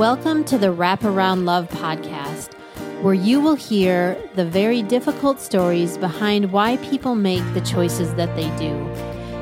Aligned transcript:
Welcome 0.00 0.44
to 0.44 0.56
the 0.56 0.68
Wraparound 0.68 1.44
Love 1.44 1.68
podcast, 1.68 2.54
where 3.02 3.12
you 3.12 3.38
will 3.38 3.54
hear 3.54 4.16
the 4.34 4.46
very 4.46 4.80
difficult 4.82 5.38
stories 5.40 5.98
behind 5.98 6.52
why 6.52 6.78
people 6.78 7.14
make 7.14 7.44
the 7.52 7.60
choices 7.60 8.14
that 8.14 8.34
they 8.34 8.48
do. 8.56 8.72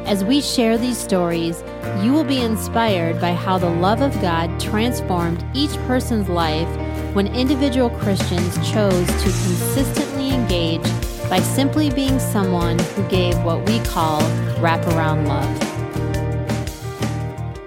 As 0.05 0.25
we 0.25 0.41
share 0.41 0.77
these 0.77 0.99
stories, 0.99 1.63
you 2.03 2.13
will 2.13 2.25
be 2.25 2.41
inspired 2.41 3.21
by 3.21 3.35
how 3.35 3.57
the 3.57 3.71
love 3.71 4.03
of 4.03 4.13
God 4.21 4.59
transformed 4.59 5.45
each 5.55 5.77
person's 5.87 6.29
life 6.29 6.67
when 7.15 7.29
individual 7.29 7.91
Christians 7.91 8.57
chose 8.69 9.07
to 9.07 9.31
consistently 9.31 10.31
engage 10.31 10.83
by 11.31 11.39
simply 11.39 11.89
being 11.89 12.19
someone 12.19 12.81
who 12.81 13.09
gave 13.09 13.41
what 13.45 13.65
we 13.69 13.79
call 13.85 14.21
wraparound 14.59 15.29
love. 15.29 15.57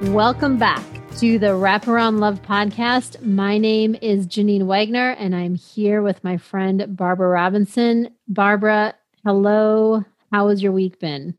Welcome 0.09 0.57
back 0.57 0.90
to 1.21 1.37
the 1.37 1.49
Wraparound 1.49 2.17
Love 2.17 2.41
podcast. 2.41 3.21
My 3.21 3.59
name 3.59 3.95
is 4.01 4.25
Janine 4.25 4.63
Wagner, 4.63 5.11
and 5.11 5.35
I'm 5.35 5.53
here 5.53 6.01
with 6.01 6.23
my 6.23 6.37
friend 6.37 6.83
Barbara 6.97 7.27
Robinson. 7.27 8.09
Barbara, 8.27 8.95
hello. 9.23 10.03
How 10.31 10.49
has 10.49 10.63
your 10.63 10.71
week 10.71 10.99
been? 10.99 11.37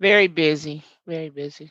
Very 0.00 0.26
busy. 0.26 0.82
Very 1.06 1.30
busy. 1.30 1.70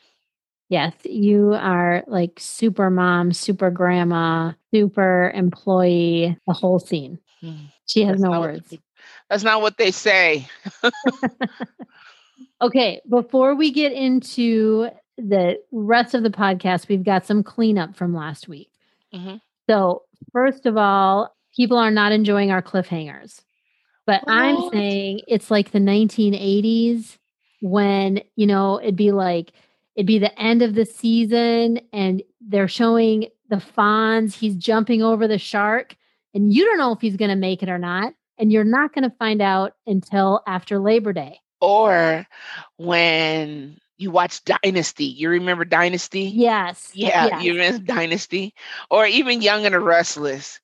Yes, 0.69 0.93
you 1.03 1.53
are 1.53 2.05
like 2.07 2.39
super 2.39 2.89
mom, 2.89 3.33
super 3.33 3.71
grandma, 3.71 4.53
super 4.73 5.29
employee, 5.35 6.37
the 6.47 6.53
whole 6.53 6.79
scene. 6.79 7.19
Hmm. 7.41 7.65
She 7.87 8.05
has 8.05 8.21
that's 8.21 8.21
no 8.21 8.39
words. 8.39 8.71
What, 8.71 8.79
that's 9.29 9.43
not 9.43 9.61
what 9.61 9.77
they 9.77 9.91
say. 9.91 10.47
okay, 12.61 13.01
before 13.09 13.53
we 13.53 13.71
get 13.71 13.91
into 13.91 14.91
the 15.17 15.59
rest 15.71 16.13
of 16.13 16.23
the 16.23 16.29
podcast, 16.29 16.87
we've 16.87 17.03
got 17.03 17.25
some 17.25 17.43
cleanup 17.43 17.95
from 17.95 18.15
last 18.15 18.47
week. 18.47 18.71
Mm-hmm. 19.13 19.37
So, 19.69 20.03
first 20.31 20.65
of 20.65 20.77
all, 20.77 21.35
people 21.55 21.77
are 21.77 21.91
not 21.91 22.11
enjoying 22.11 22.51
our 22.51 22.61
cliffhangers. 22.61 23.41
But 24.05 24.21
what? 24.25 24.33
I'm 24.33 24.69
saying 24.71 25.21
it's 25.27 25.51
like 25.51 25.71
the 25.71 25.79
1980s 25.79 27.17
when, 27.61 28.21
you 28.35 28.47
know, 28.47 28.79
it'd 28.79 28.95
be 28.95 29.11
like, 29.11 29.51
it'd 29.95 30.07
be 30.07 30.19
the 30.19 30.39
end 30.39 30.61
of 30.61 30.75
the 30.75 30.85
season 30.85 31.81
and 31.91 32.21
they're 32.39 32.67
showing 32.67 33.27
the 33.49 33.57
Fonz. 33.57 34.33
He's 34.33 34.55
jumping 34.55 35.01
over 35.01 35.27
the 35.27 35.37
shark, 35.37 35.95
and 36.33 36.53
you 36.53 36.65
don't 36.65 36.77
know 36.77 36.91
if 36.91 37.01
he's 37.01 37.17
going 37.17 37.29
to 37.29 37.35
make 37.35 37.63
it 37.63 37.69
or 37.69 37.77
not. 37.77 38.13
And 38.39 38.51
you're 38.51 38.63
not 38.63 38.93
going 38.93 39.09
to 39.09 39.15
find 39.17 39.41
out 39.41 39.73
until 39.87 40.43
after 40.45 40.77
Labor 40.77 41.11
Day. 41.11 41.39
Or 41.59 42.27
when 42.77 43.79
you 43.97 44.11
watch 44.11 44.43
Dynasty. 44.43 45.05
You 45.05 45.29
remember 45.29 45.65
Dynasty? 45.65 46.21
Yes. 46.21 46.91
Yeah, 46.93 47.25
yes. 47.27 47.43
you 47.43 47.53
remember 47.53 47.79
Dynasty? 47.79 48.53
Or 48.89 49.05
even 49.05 49.41
Young 49.41 49.65
and 49.65 49.73
the 49.73 49.79
Restless. 49.79 50.59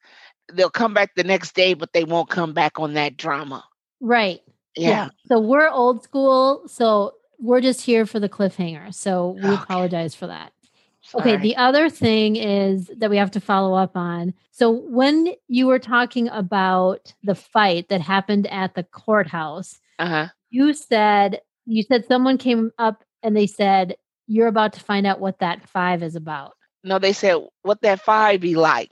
They'll 0.52 0.70
come 0.70 0.94
back 0.94 1.16
the 1.16 1.24
next 1.24 1.56
day, 1.56 1.74
but 1.74 1.94
they 1.94 2.04
won't 2.04 2.30
come 2.30 2.54
back 2.54 2.80
on 2.80 2.94
that 2.94 3.18
drama. 3.18 3.64
Right. 4.00 4.42
Yeah. 4.76 4.90
yeah. 4.90 5.10
So 5.28 5.40
we're 5.40 5.70
old 5.70 6.04
school. 6.04 6.68
So 6.68 7.14
we're 7.40 7.62
just 7.62 7.82
here 7.82 8.06
for 8.06 8.20
the 8.20 8.30
cliffhanger. 8.30 8.94
So 8.94 9.38
we 9.42 9.50
okay. 9.50 9.64
apologize 9.64 10.16
for 10.16 10.28
that. 10.28 10.54
Sorry. 11.02 11.34
Okay. 11.34 11.42
The 11.42 11.56
other 11.58 11.90
thing 11.90 12.36
is 12.36 12.90
that 12.98 13.10
we 13.10 13.18
have 13.18 13.32
to 13.32 13.42
follow 13.42 13.76
up 13.76 13.98
on. 13.98 14.34
So 14.52 14.72
when 14.72 15.34
you 15.48 15.68
were 15.68 15.80
talking 15.80 16.30
about 16.30 17.14
the 17.24 17.36
fight 17.36 17.90
that 17.90 18.02
happened 18.02 18.48
at 18.48 18.76
the 18.76 18.84
courthouse, 18.84 19.80
uh-huh. 20.00 20.30
you 20.50 20.74
said 20.74 21.42
you 21.66 21.84
said 21.84 22.06
someone 22.06 22.38
came 22.38 22.72
up 22.78 23.04
and 23.24 23.36
they 23.36 23.48
said, 23.48 23.96
You're 24.28 24.48
about 24.48 24.74
to 24.74 24.80
find 24.80 25.08
out 25.08 25.20
what 25.20 25.40
that 25.40 25.68
five 25.70 26.04
is 26.04 26.16
about. 26.16 26.54
No, 26.84 27.00
they 27.00 27.14
said, 27.14 27.38
What 27.62 27.82
that 27.82 28.02
five 28.02 28.42
be 28.42 28.56
like. 28.56 28.92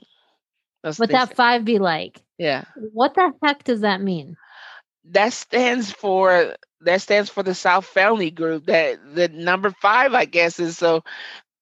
That's 0.83 0.97
what, 0.97 1.09
what 1.09 1.13
that 1.13 1.27
said. 1.29 1.37
five 1.37 1.65
be 1.65 1.79
like. 1.79 2.21
Yeah. 2.37 2.63
What 2.93 3.13
the 3.13 3.33
heck 3.43 3.63
does 3.63 3.81
that 3.81 4.01
mean? 4.01 4.35
That 5.05 5.33
stands 5.33 5.91
for 5.91 6.55
that 6.81 7.01
stands 7.01 7.29
for 7.29 7.43
the 7.43 7.53
South 7.53 7.85
Family 7.85 8.31
Group. 8.31 8.65
That 8.65 8.99
the 9.13 9.27
number 9.27 9.71
five, 9.81 10.13
I 10.13 10.25
guess, 10.25 10.59
is 10.59 10.77
so 10.77 11.03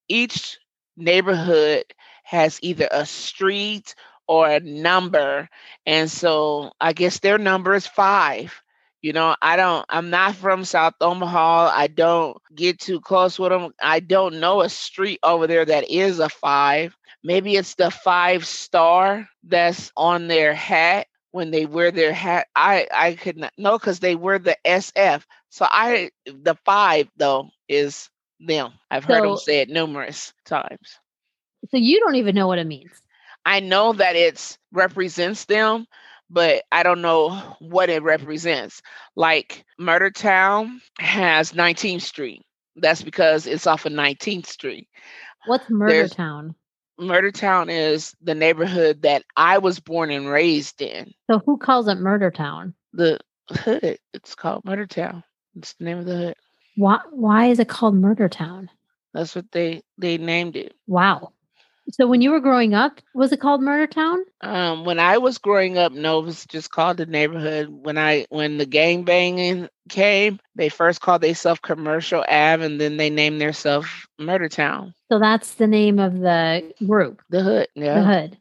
each 0.08 0.58
neighborhood 0.96 1.84
has 2.24 2.60
either 2.62 2.88
a 2.92 3.06
street 3.06 3.96
or 4.28 4.48
a 4.48 4.60
number. 4.60 5.50
And 5.86 6.10
so 6.10 6.72
I 6.80 6.94
guess 6.94 7.20
their 7.20 7.38
number 7.38 7.74
is 7.74 7.88
five. 7.88 8.62
You 9.02 9.14
know, 9.14 9.36
I 9.42 9.56
don't, 9.56 9.86
I'm 9.90 10.10
not 10.10 10.36
from 10.36 10.66
South 10.66 10.94
Omaha. 11.02 11.72
I 11.74 11.88
don't 11.88 12.38
get 12.54 12.80
too 12.80 13.00
close 13.00 13.40
with 13.40 13.52
them. 13.52 13.72
I 13.82 14.00
don't 14.00 14.40
know 14.40 14.62
a 14.62 14.70
street 14.70 15.20
over 15.24 15.48
there 15.48 15.66
that 15.66 15.90
is 15.90 16.20
a 16.20 16.30
five. 16.30 16.96
Maybe 17.24 17.56
it's 17.56 17.76
the 17.76 17.92
five 17.92 18.46
star 18.46 19.28
that's 19.44 19.92
on 19.96 20.28
their 20.28 20.54
hat 20.54 21.08
when 21.32 21.52
they 21.52 21.66
wear 21.66 21.92
their 21.92 22.14
hat. 22.14 22.48
I, 22.56 22.88
I 22.94 23.14
could 23.14 23.38
not 23.38 23.54
know 23.58 23.78
because 23.78 24.00
they 24.00 24.16
wear 24.16 24.40
the 24.40 24.58
SF. 24.66 25.24
So 25.50 25.66
I, 25.70 26.12
the 26.26 26.56
five 26.66 27.10
though 27.18 27.50
is 27.68 28.10
them. 28.40 28.74
I've 28.90 29.06
heard 29.06 29.24
them 29.24 29.36
say 29.38 29.60
it 29.62 29.70
numerous 29.70 30.34
times. 30.46 31.00
So 31.70 31.78
you 31.78 32.00
don't 32.00 32.16
even 32.16 32.36
know 32.36 32.48
what 32.48 32.60
it 32.60 32.68
means. 32.68 32.92
I 33.46 33.60
know 33.60 33.94
that 33.94 34.16
it 34.16 34.58
represents 34.72 35.46
them, 35.46 35.86
but 36.30 36.64
I 36.72 36.84
don't 36.84 37.02
know 37.02 37.30
what 37.60 37.90
it 37.90 38.04
represents. 38.04 38.82
Like 39.16 39.66
Murder 39.78 40.12
Town 40.12 40.82
has 41.00 41.54
19th 41.54 42.02
Street. 42.02 42.44
That's 42.76 43.02
because 43.02 43.48
it's 43.48 43.68
off 43.68 43.86
of 43.86 43.94
19th 43.94 44.46
Street. 44.46 44.88
What's 45.46 45.70
Murder 45.70 45.94
There's, 45.94 46.12
Town? 46.12 46.56
Murder 46.98 47.32
Town 47.32 47.70
is 47.70 48.14
the 48.22 48.36
neighborhood 48.36 49.02
that 49.04 49.24
I 49.36 49.58
was 49.58 49.80
born 49.80 50.12
and 50.12 50.30
raised 50.30 50.82
in. 50.82 51.12
So 51.30 51.40
who 51.40 51.58
calls 51.58 51.88
it 51.88 51.98
Murder 51.98 52.32
Town? 52.32 52.74
The 52.94 53.20
hood. 53.52 53.98
It's 54.14 54.36
called 54.36 54.66
Murder 54.66 54.86
Town. 54.86 55.24
It's 55.56 55.74
the 55.74 55.86
name 55.86 55.98
of 55.98 56.06
the 56.06 56.16
hood. 56.16 56.36
Why 56.76 57.00
why 57.12 57.48
is 57.48 57.60
it 57.60 57.68
called 57.68 57.96
Murder 57.96 58.30
Town? 58.30 58.70
That's 59.14 59.36
what 59.36 59.52
they 59.52 59.82
they 59.98 60.18
named 60.18 60.56
it. 60.56 60.74
Wow. 60.88 61.34
So 61.92 62.08
when 62.08 62.22
you 62.22 62.32
were 62.32 62.40
growing 62.40 62.74
up, 62.74 63.02
was 63.16 63.32
it 63.32 63.40
called 63.40 63.62
Murder 63.62 63.88
Town? 63.88 64.24
Um, 64.42 64.86
when 64.86 65.00
I 65.00 65.18
was 65.18 65.38
growing 65.38 65.78
up, 65.78 65.92
no, 65.92 66.20
it 66.20 66.26
was 66.26 66.46
just 66.46 66.72
called 66.72 66.98
the 66.98 67.06
neighborhood. 67.06 67.70
When 67.70 67.98
I 67.98 68.26
when 68.30 68.58
the 68.58 68.66
gang 68.66 69.04
banging 69.04 69.68
came, 69.90 70.40
they 70.56 70.70
first 70.70 71.02
called 71.02 71.22
themselves 71.22 71.62
Commercial 71.62 72.24
Ave, 72.28 72.64
and 72.64 72.80
then 72.80 72.98
they 72.98 73.10
named 73.10 73.42
themselves 73.42 73.88
Murder 74.20 74.50
Town. 74.50 74.94
So 75.12 75.20
that's 75.20 75.56
the 75.56 75.68
name 75.68 76.00
of 76.00 76.20
the 76.20 76.72
group. 76.86 77.22
The 77.30 77.42
hood, 77.42 77.68
yeah. 77.76 78.00
The 78.00 78.06
hood. 78.06 78.38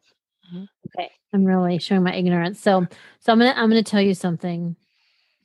Mm-hmm. 0.52 0.64
Okay, 0.98 1.10
I'm 1.32 1.44
really 1.44 1.78
showing 1.78 2.02
my 2.02 2.14
ignorance. 2.14 2.60
So, 2.60 2.86
so 3.20 3.32
I'm 3.32 3.38
gonna 3.38 3.54
I'm 3.56 3.68
gonna 3.70 3.82
tell 3.82 4.02
you 4.02 4.14
something. 4.14 4.76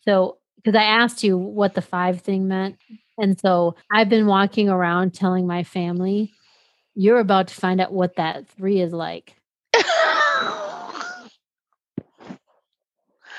So, 0.04 0.38
because 0.58 0.76
I 0.78 0.84
asked 0.84 1.24
you 1.24 1.38
what 1.38 1.74
the 1.74 1.82
five 1.82 2.22
thing 2.22 2.48
meant, 2.48 2.78
and 3.18 3.40
so 3.40 3.76
I've 3.92 4.10
been 4.10 4.26
walking 4.26 4.68
around 4.68 5.14
telling 5.14 5.48
my 5.48 5.64
family 5.64 6.34
you're 6.96 7.20
about 7.20 7.48
to 7.50 7.56
find 7.56 7.82
out 7.82 7.94
what 7.94 8.16
that 8.16 8.48
three 8.48 8.80
is 8.82 8.94
like. 8.94 9.36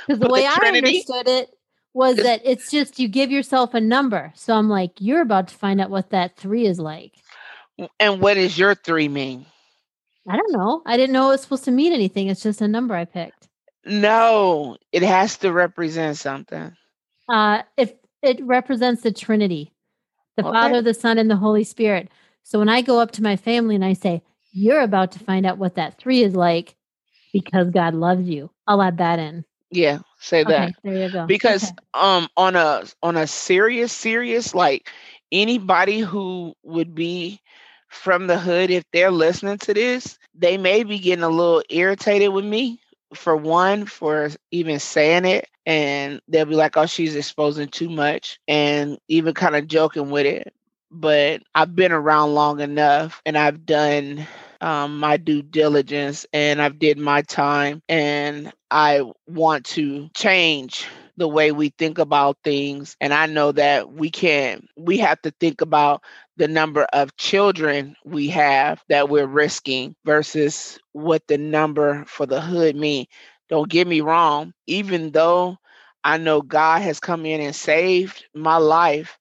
Because 0.07 0.21
the 0.21 0.29
way 0.29 0.43
the 0.43 0.49
I 0.49 0.69
understood 0.69 1.29
it 1.29 1.51
was 1.95 2.17
that 2.17 2.43
it's 2.45 2.71
just 2.71 2.99
you 2.99 3.09
give 3.09 3.31
yourself 3.31 3.75
a 3.75 3.81
number. 3.81 4.33
So 4.35 4.55
I'm 4.55 4.69
like, 4.69 4.93
you're 4.99 5.23
about 5.23 5.49
to 5.49 5.55
find 5.55 5.81
out 5.81 5.91
what 5.91 6.11
that 6.11 6.37
three 6.37 6.67
is 6.67 6.79
like. 6.79 7.15
And 7.99 8.21
what 8.21 8.35
does 8.35 8.59
your 8.59 8.75
three 8.75 9.09
mean? 9.09 9.47
I 10.29 10.37
don't 10.37 10.53
know. 10.53 10.83
I 10.87 10.97
didn't 10.97 11.13
know 11.13 11.29
it 11.29 11.33
was 11.33 11.43
supposed 11.43 11.65
to 11.65 11.71
mean 11.71 11.93
anything. 11.93 12.29
It's 12.29 12.43
just 12.43 12.61
a 12.61 12.69
number 12.69 12.95
I 12.95 13.05
picked. 13.05 13.49
No, 13.85 14.77
it 14.93 15.03
has 15.03 15.39
to 15.39 15.53
represent 15.53 16.17
something. 16.17 16.75
Uh, 17.29 17.63
if 17.77 17.93
it 18.23 18.43
represents 18.43 19.03
the 19.03 19.13
Trinity, 19.13 19.73
the 20.37 20.45
okay. 20.45 20.53
Father, 20.53 20.83
the 20.83 20.95
Son, 20.95 21.19
and 21.19 21.31
the 21.31 21.37
Holy 21.37 21.65
Spirit. 21.65 22.09
So 22.45 22.59
when 22.59 22.69
I 22.69 22.83
go 22.83 23.01
up 23.01 23.11
to 23.13 23.23
my 23.23 23.37
family 23.37 23.75
and 23.75 23.85
I 23.85 23.95
say, 23.95 24.23
You're 24.53 24.83
about 24.83 25.13
to 25.13 25.19
find 25.19 25.47
out 25.47 25.59
what 25.59 25.75
that 25.75 25.99
three 25.99 26.23
is 26.23 26.37
like 26.37 26.77
because 27.33 27.71
God 27.71 27.95
loves 27.95 28.29
you, 28.29 28.51
I'll 28.67 28.83
add 28.83 28.99
that 28.99 29.19
in. 29.19 29.45
Yeah, 29.71 30.01
say 30.21 30.43
okay, 30.43 30.51
that. 30.51 30.75
There 30.85 31.07
you 31.07 31.11
go. 31.11 31.27
Because 31.27 31.65
okay. 31.65 31.75
um 31.95 32.29
on 32.37 32.55
a 32.55 32.85
on 33.03 33.17
a 33.17 33.27
serious, 33.27 33.93
serious, 33.93 34.55
like 34.55 34.91
anybody 35.33 36.01
who 36.01 36.55
would 36.63 36.95
be 36.95 37.41
from 37.89 38.27
the 38.27 38.39
hood, 38.39 38.71
if 38.71 38.85
they're 38.93 39.11
listening 39.11 39.59
to 39.59 39.75
this, 39.75 40.19
they 40.35 40.59
may 40.59 40.85
be 40.85 40.99
getting 40.99 41.25
a 41.25 41.29
little 41.29 41.63
irritated 41.71 42.33
with 42.33 42.45
me 42.45 42.81
for 43.15 43.37
one, 43.37 43.87
for 43.87 44.31
even 44.51 44.79
saying 44.79 45.25
it. 45.25 45.49
And 45.65 46.21
they'll 46.29 46.45
be 46.45 46.57
like, 46.57 46.77
oh, 46.77 46.87
she's 46.87 47.17
exposing 47.17 47.69
too 47.69 47.89
much 47.89 48.39
and 48.47 48.99
even 49.09 49.33
kind 49.33 49.57
of 49.57 49.67
joking 49.67 50.11
with 50.11 50.27
it 50.27 50.53
but 50.95 51.43
I've 51.55 51.77
been 51.77 51.93
around 51.93 52.35
long 52.35 52.61
enough 52.61 53.23
and 53.27 53.39
I've 53.39 53.67
done 53.67 54.27
um, 54.61 54.99
my 54.99 55.19
due 55.19 55.43
diligence 55.43 56.27
and 56.33 56.63
I've 56.63 56.79
did 56.79 56.99
my 56.99 57.23
time 57.23 57.83
and 57.89 58.53
I 58.71 59.03
want 59.27 59.67
to 59.67 60.09
change 60.17 60.87
the 61.17 61.29
way 61.29 61.53
we 61.53 61.71
think 61.79 61.99
about 61.99 62.39
things. 62.45 62.97
And 63.01 63.15
I 63.15 63.27
know 63.27 63.53
that 63.53 63.93
we 63.93 64.11
can, 64.11 64.69
we 64.77 64.99
have 64.99 65.21
to 65.23 65.33
think 65.41 65.61
about 65.61 66.03
the 66.37 66.49
number 66.49 66.85
of 66.93 67.17
children 67.17 67.97
we 68.05 68.29
have 68.29 68.83
that 68.89 69.09
we're 69.09 69.27
risking 69.27 69.97
versus 70.05 70.79
what 70.93 71.23
the 71.29 71.39
number 71.39 72.05
for 72.07 72.27
the 72.27 72.41
hood 72.41 72.77
mean. 72.77 73.07
Don't 73.51 73.71
get 73.71 73.87
me 73.87 74.01
wrong, 74.01 74.55
even 74.67 75.13
though 75.13 75.59
I 76.05 76.19
know 76.19 76.43
God 76.43 76.83
has 76.83 77.01
come 77.01 77.27
in 77.27 77.41
and 77.41 77.55
saved 77.55 78.25
my 78.35 78.57
life, 78.57 79.19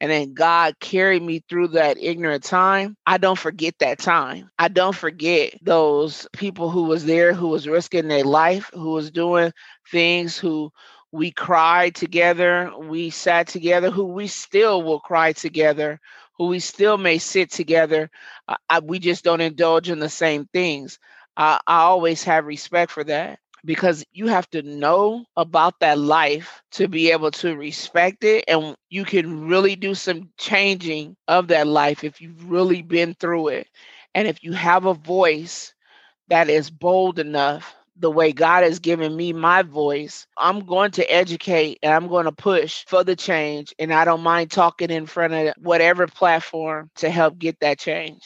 and 0.00 0.10
then 0.10 0.34
God 0.34 0.78
carried 0.80 1.22
me 1.22 1.42
through 1.48 1.68
that 1.68 1.98
ignorant 1.98 2.44
time, 2.44 2.96
I 3.06 3.18
don't 3.18 3.38
forget 3.38 3.74
that 3.80 3.98
time. 3.98 4.50
I 4.58 4.68
don't 4.68 4.94
forget 4.94 5.54
those 5.62 6.28
people 6.32 6.70
who 6.70 6.84
was 6.84 7.04
there, 7.04 7.32
who 7.32 7.48
was 7.48 7.68
risking 7.68 8.08
their 8.08 8.24
life, 8.24 8.70
who 8.74 8.92
was 8.92 9.10
doing 9.10 9.52
things, 9.90 10.38
who 10.38 10.70
we 11.12 11.30
cried 11.30 11.94
together, 11.94 12.72
we 12.78 13.10
sat 13.10 13.46
together, 13.48 13.90
who 13.90 14.04
we 14.04 14.26
still 14.26 14.82
will 14.82 15.00
cry 15.00 15.32
together, 15.32 15.98
who 16.36 16.48
we 16.48 16.58
still 16.58 16.98
may 16.98 17.18
sit 17.18 17.50
together. 17.50 18.10
Uh, 18.46 18.56
I, 18.68 18.80
we 18.80 18.98
just 18.98 19.24
don't 19.24 19.40
indulge 19.40 19.88
in 19.88 19.98
the 19.98 20.10
same 20.10 20.46
things. 20.52 20.98
I, 21.36 21.60
I 21.66 21.82
always 21.82 22.24
have 22.24 22.44
respect 22.44 22.92
for 22.92 23.04
that 23.04 23.38
because 23.66 24.04
you 24.12 24.28
have 24.28 24.48
to 24.50 24.62
know 24.62 25.24
about 25.36 25.80
that 25.80 25.98
life 25.98 26.62
to 26.70 26.88
be 26.88 27.10
able 27.10 27.30
to 27.32 27.56
respect 27.56 28.24
it 28.24 28.44
and 28.48 28.76
you 28.88 29.04
can 29.04 29.48
really 29.48 29.76
do 29.76 29.94
some 29.94 30.30
changing 30.38 31.16
of 31.28 31.48
that 31.48 31.66
life 31.66 32.04
if 32.04 32.20
you've 32.20 32.50
really 32.50 32.82
been 32.82 33.14
through 33.14 33.48
it 33.48 33.68
and 34.14 34.26
if 34.26 34.42
you 34.42 34.52
have 34.52 34.86
a 34.86 34.94
voice 34.94 35.74
that 36.28 36.48
is 36.48 36.70
bold 36.70 37.18
enough 37.18 37.74
the 37.98 38.10
way 38.10 38.32
God 38.32 38.62
has 38.62 38.78
given 38.78 39.16
me 39.16 39.32
my 39.32 39.62
voice, 39.62 40.26
I'm 40.36 40.60
going 40.60 40.90
to 40.92 41.04
educate 41.10 41.78
and 41.82 41.92
I'm 41.92 42.08
going 42.08 42.26
to 42.26 42.32
push 42.32 42.84
for 42.86 43.02
the 43.02 43.16
change. 43.16 43.74
And 43.78 43.92
I 43.92 44.04
don't 44.04 44.22
mind 44.22 44.50
talking 44.50 44.90
in 44.90 45.06
front 45.06 45.32
of 45.32 45.54
whatever 45.58 46.06
platform 46.06 46.90
to 46.96 47.08
help 47.08 47.38
get 47.38 47.58
that 47.60 47.78
change. 47.78 48.22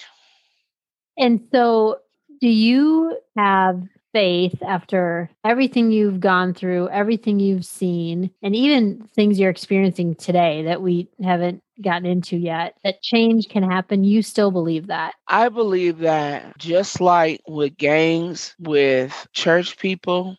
And 1.17 1.41
so, 1.53 1.99
do 2.41 2.49
you 2.49 3.17
have 3.37 3.83
faith 4.13 4.63
after 4.67 5.31
everything 5.45 5.91
you've 5.91 6.21
gone 6.21 6.55
through, 6.55 6.89
everything 6.89 7.41
you've 7.41 7.65
seen, 7.65 8.31
and 8.43 8.55
even 8.57 9.09
things 9.15 9.39
you're 9.39 9.51
experiencing 9.51 10.15
today 10.15 10.65
that 10.65 10.83
we 10.83 11.09
haven't 11.23 11.63
gotten 11.81 12.07
into 12.07 12.37
yet, 12.37 12.77
that 12.85 13.03
change 13.03 13.49
can 13.49 13.63
happen? 13.63 14.05
You 14.05 14.23
still 14.23 14.51
believe 14.51 14.89
that? 14.89 15.15
I 15.29 15.49
believe 15.49 15.99
that 15.99 16.59
just 16.59 17.01
like 17.01 17.41
with 17.49 17.77
gangs, 17.77 18.55
with 18.59 19.27
church 19.33 19.79
people, 19.79 20.37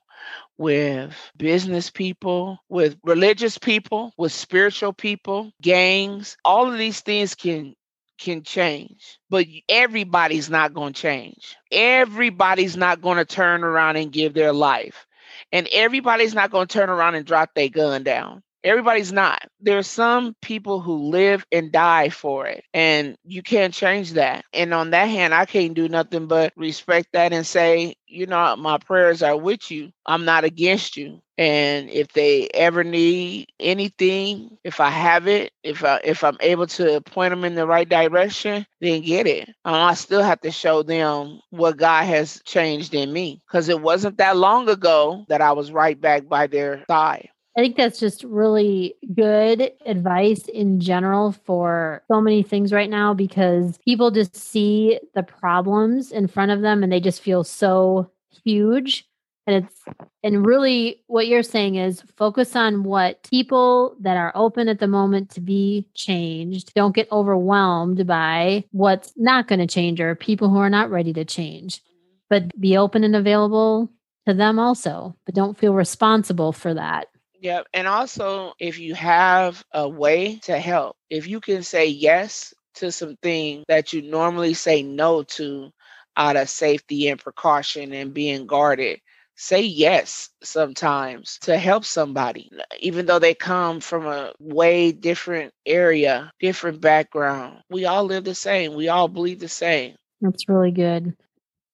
with 0.58 1.16
business 1.38 1.90
people, 1.90 2.60
with 2.70 2.96
religious 3.04 3.58
people, 3.58 4.14
with 4.18 4.32
spiritual 4.32 4.94
people, 4.94 5.52
gangs, 5.62 6.38
all 6.46 6.72
of 6.72 6.78
these 6.78 7.02
things 7.02 7.34
can 7.34 7.74
can 8.22 8.44
change, 8.44 9.20
but 9.30 9.48
everybody's 9.70 10.50
not 10.50 10.74
going 10.74 10.94
to 10.94 11.02
change. 11.02 11.58
Everybody's 11.72 12.78
not 12.78 13.02
going 13.02 13.18
to 13.18 13.26
turn 13.26 13.64
around 13.64 13.98
and 13.98 14.14
give 14.14 14.34
their 14.34 14.54
life. 14.54 15.08
And 15.52 15.68
everybody's 15.74 16.36
not 16.36 16.52
going 16.52 16.68
to 16.68 16.74
turn 16.74 16.90
around 16.90 17.16
and 17.16 17.26
drop 17.26 17.52
their 17.56 17.70
gun 17.70 18.04
down. 18.04 18.44
Everybody's 18.64 19.12
not. 19.12 19.42
There's 19.60 19.88
some 19.88 20.36
people 20.42 20.82
who 20.82 21.10
live 21.10 21.46
and 21.52 21.72
die 21.72 22.10
for 22.10 22.46
it, 22.48 22.64
and 22.76 23.18
you 23.24 23.42
can't 23.42 23.74
change 23.74 24.14
that. 24.14 24.46
And 24.54 24.74
on 24.74 24.92
that 24.92 25.06
hand, 25.06 25.34
I 25.34 25.46
can't 25.46 25.74
do 25.74 25.90
nothing 25.90 26.28
but 26.28 26.54
respect 26.56 27.10
that 27.14 27.34
and 27.34 27.46
say, 27.46 27.96
you 28.08 28.28
know, 28.28 28.56
my 28.58 28.78
prayers 28.78 29.24
are 29.24 29.38
with 29.38 29.72
you. 29.72 29.92
I'm 30.06 30.26
not 30.26 30.44
against 30.44 30.96
you. 30.96 31.22
And 31.40 31.90
if 31.90 32.10
they 32.14 32.50
ever 32.54 32.84
need 32.84 33.48
anything, 33.60 34.58
if 34.64 34.80
I 34.80 34.92
have 34.92 35.28
it, 35.28 35.52
if 35.64 35.84
I 35.84 36.00
if 36.04 36.24
I'm 36.24 36.38
able 36.40 36.68
to 36.68 37.02
point 37.02 37.32
them 37.32 37.46
in 37.46 37.56
the 37.56 37.66
right 37.66 37.90
direction, 37.90 38.68
then 38.80 39.02
get 39.02 39.26
it. 39.26 39.50
Um, 39.66 39.74
I 39.74 39.96
still 39.96 40.22
have 40.22 40.42
to 40.42 40.52
show 40.52 40.84
them 40.84 41.42
what 41.50 41.78
God 41.78 42.04
has 42.06 42.42
changed 42.46 42.94
in 42.94 43.12
me, 43.12 43.42
because 43.48 43.70
it 43.70 43.82
wasn't 43.82 44.18
that 44.20 44.38
long 44.38 44.70
ago 44.70 45.26
that 45.30 45.42
I 45.42 45.54
was 45.54 45.72
right 45.72 46.00
back 46.00 46.30
by 46.30 46.46
their 46.46 46.86
side. 46.88 47.30
I 47.58 47.62
think 47.62 47.76
that's 47.76 48.00
just 48.00 48.24
really 48.24 48.96
good 49.14 49.74
advice 49.86 50.48
in 50.48 50.80
general 50.80 51.34
for 51.34 52.02
so 52.08 52.22
many 52.22 52.44
things 52.44 52.72
right 52.72 52.90
now 52.90 53.14
because 53.14 53.78
people 53.80 54.10
just 54.10 54.36
see 54.38 55.00
the 55.16 55.24
problems 55.24 56.14
in 56.14 56.28
front 56.28 56.52
of 56.52 56.62
them 56.62 56.82
and 56.82 56.92
they 56.92 57.02
just 57.02 57.22
feel 57.22 57.44
so 57.44 58.10
huge. 58.46 59.06
And 59.48 59.66
it's, 59.66 59.82
and 60.24 60.46
really 60.46 61.04
what 61.08 61.28
you're 61.28 61.44
saying 61.44 61.76
is 61.76 62.04
focus 62.16 62.56
on 62.56 62.84
what 62.84 63.24
people 63.24 63.98
that 64.00 64.16
are 64.16 64.32
open 64.34 64.70
at 64.70 64.80
the 64.80 64.88
moment 64.88 65.32
to 65.32 65.42
be 65.42 65.90
changed 65.94 66.74
don't 66.74 66.96
get 66.96 67.12
overwhelmed 67.12 68.08
by 68.08 68.64
what's 68.72 69.12
not 69.18 69.48
going 69.48 69.60
to 69.60 69.68
change 69.68 70.00
or 70.00 70.16
people 70.16 70.50
who 70.50 70.58
are 70.58 70.70
not 70.70 70.90
ready 70.90 71.12
to 71.14 71.26
change, 71.26 71.82
but 72.30 72.58
be 72.62 72.78
open 72.78 73.04
and 73.04 73.16
available 73.16 73.92
to 74.28 74.34
them 74.34 74.60
also, 74.60 75.18
but 75.26 75.36
don't 75.36 75.58
feel 75.58 75.74
responsible 75.74 76.54
for 76.54 76.74
that. 76.76 77.08
Yep. 77.42 77.68
And 77.74 77.88
also, 77.88 78.54
if 78.60 78.78
you 78.78 78.94
have 78.94 79.64
a 79.74 79.90
way 79.90 80.38
to 80.44 80.60
help, 80.60 80.96
if 81.10 81.28
you 81.28 81.40
can 81.40 81.64
say 81.64 81.88
yes 81.88 82.54
to 82.76 82.92
something 82.92 83.64
that 83.68 83.94
you 83.94 84.04
normally 84.04 84.54
say 84.54 84.84
no 84.84 85.24
to 85.24 85.72
out 86.16 86.36
of 86.36 86.50
safety 86.50 87.08
and 87.08 87.20
precaution 87.20 87.94
and 87.94 88.14
being 88.14 88.46
guarded, 88.46 89.00
say 89.36 89.62
yes 89.62 90.30
sometimes 90.44 91.40
to 91.42 91.58
help 91.58 91.84
somebody, 91.84 92.52
even 92.80 93.08
though 93.08 93.18
they 93.18 93.34
come 93.34 93.80
from 93.80 94.06
a 94.06 94.32
way 94.40 94.92
different 94.92 95.52
area, 95.66 96.32
different 96.40 96.80
background. 96.80 97.64
We 97.72 97.86
all 97.86 98.04
live 98.04 98.24
the 98.24 98.36
same, 98.36 98.76
we 98.76 98.88
all 98.90 99.08
believe 99.08 99.40
the 99.40 99.48
same. 99.48 99.96
That's 100.22 100.48
really 100.48 100.72
good. 100.72 101.16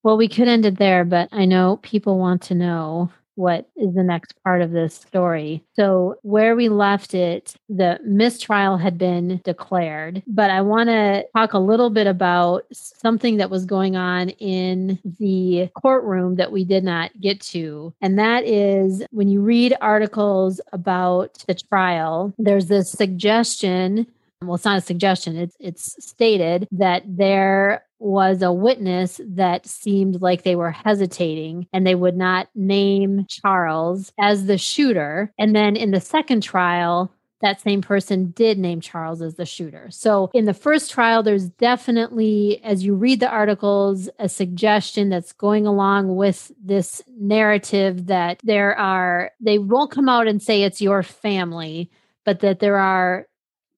Well, 0.02 0.16
we 0.16 0.30
could 0.30 0.48
end 0.48 0.66
it 0.66 0.78
there, 0.78 1.04
but 1.04 1.28
I 1.34 1.44
know 1.44 1.80
people 1.84 2.18
want 2.18 2.44
to 2.44 2.56
know 2.56 3.12
what 3.38 3.70
is 3.76 3.94
the 3.94 4.04
next 4.04 4.34
part 4.44 4.62
of 4.62 4.72
this 4.72 4.96
story. 4.96 5.64
So, 5.74 6.18
where 6.24 6.56
we 6.56 6.70
left 6.70 7.14
it, 7.14 7.54
the 7.70 8.00
mistrial 8.04 8.78
had 8.78 8.98
been 8.98 9.42
declared, 9.44 10.24
but 10.28 10.50
I 10.50 10.62
want 10.62 10.90
to 10.90 11.26
talk 11.36 11.54
a 11.54 11.60
little 11.60 11.90
bit 11.90 12.08
about 12.08 12.66
something 12.74 13.38
that 13.38 13.50
was 13.50 13.66
going 13.66 13.96
on 13.96 14.30
in 14.30 15.00
the 15.20 15.70
courtroom 15.76 16.36
that 16.36 16.52
we 16.52 16.64
did 16.64 16.84
not 16.84 17.12
get 17.20 17.40
to. 17.42 17.94
And 18.02 18.18
that 18.20 18.46
is 18.46 19.04
when 19.12 19.30
you 19.30 19.42
read 19.42 19.76
articles 19.82 20.60
about 20.74 21.44
the 21.48 21.56
trial, 21.56 22.34
there's 22.38 22.68
this 22.68 22.92
suggestion 22.92 24.08
well 24.44 24.56
it's 24.56 24.66
not 24.66 24.78
a 24.78 24.82
suggestion 24.82 25.36
it's 25.36 25.58
it's 25.60 25.96
stated 26.06 26.68
that 26.72 27.02
there 27.08 27.84
was 28.00 28.42
a 28.42 28.52
witness 28.52 29.20
that 29.24 29.66
seemed 29.66 30.22
like 30.22 30.44
they 30.44 30.56
were 30.56 30.72
hesitating 30.72 31.68
and 31.74 31.86
they 31.86 31.96
would 31.96 32.18
not 32.18 32.50
name 32.56 33.26
Charles 33.30 34.12
as 34.20 34.46
the 34.46 34.58
shooter. 34.58 35.34
And 35.38 35.56
then 35.56 35.76
in 35.76 35.92
the 35.92 36.02
second 36.02 36.42
trial, 36.42 37.12
that 37.42 37.62
same 37.62 37.82
person 37.82 38.32
did 38.32 38.58
name 38.58 38.82
Charles 38.82 39.22
as 39.22 39.36
the 39.36 39.46
shooter. 39.46 39.90
So 39.92 40.32
in 40.34 40.46
the 40.46 40.54
first 40.54 40.92
trial, 40.92 41.22
there's 41.22 41.50
definitely, 41.50 42.60
as 42.64 42.84
you 42.84 42.96
read 42.96 43.20
the 43.20 43.30
articles, 43.30 44.10
a 44.18 44.28
suggestion 44.28 45.10
that's 45.10 45.34
going 45.34 45.68
along 45.68 46.16
with 46.16 46.52
this 46.64 47.02
narrative 47.20 48.08
that 48.08 48.40
there 48.44 48.76
are, 48.78 49.32
they 49.40 49.60
won't 49.60 49.92
come 49.92 50.10
out 50.10 50.28
and 50.28 50.42
say 50.42 50.64
it's 50.64 50.82
your 50.82 51.04
family, 51.04 51.92
but 52.26 52.40
that 52.40 52.60
there 52.60 52.78
are 52.78 53.28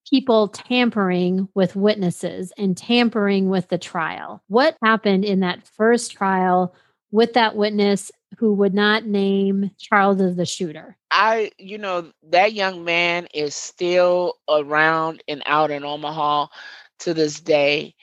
people 0.08 0.48
tampering 0.48 1.48
with 1.54 1.76
witnesses 1.76 2.52
and 2.58 2.76
tampering 2.76 3.48
with 3.48 3.68
the 3.68 3.78
trial. 3.78 4.42
What 4.48 4.76
happened 4.82 5.24
in 5.24 5.40
that 5.40 5.66
first 5.66 6.12
trial 6.12 6.74
with 7.10 7.32
that 7.34 7.56
witness 7.56 8.10
who 8.38 8.54
would 8.54 8.74
not 8.74 9.04
name 9.04 9.70
Charles 9.78 10.20
as 10.20 10.36
the 10.36 10.46
shooter? 10.46 10.96
I, 11.10 11.50
you 11.58 11.78
know, 11.78 12.10
that 12.30 12.52
young 12.52 12.84
man 12.84 13.26
is 13.34 13.54
still 13.54 14.34
around 14.48 15.22
and 15.26 15.42
out 15.46 15.70
in 15.70 15.84
Omaha 15.84 16.46
to 17.00 17.14
this 17.14 17.40
day. 17.40 17.94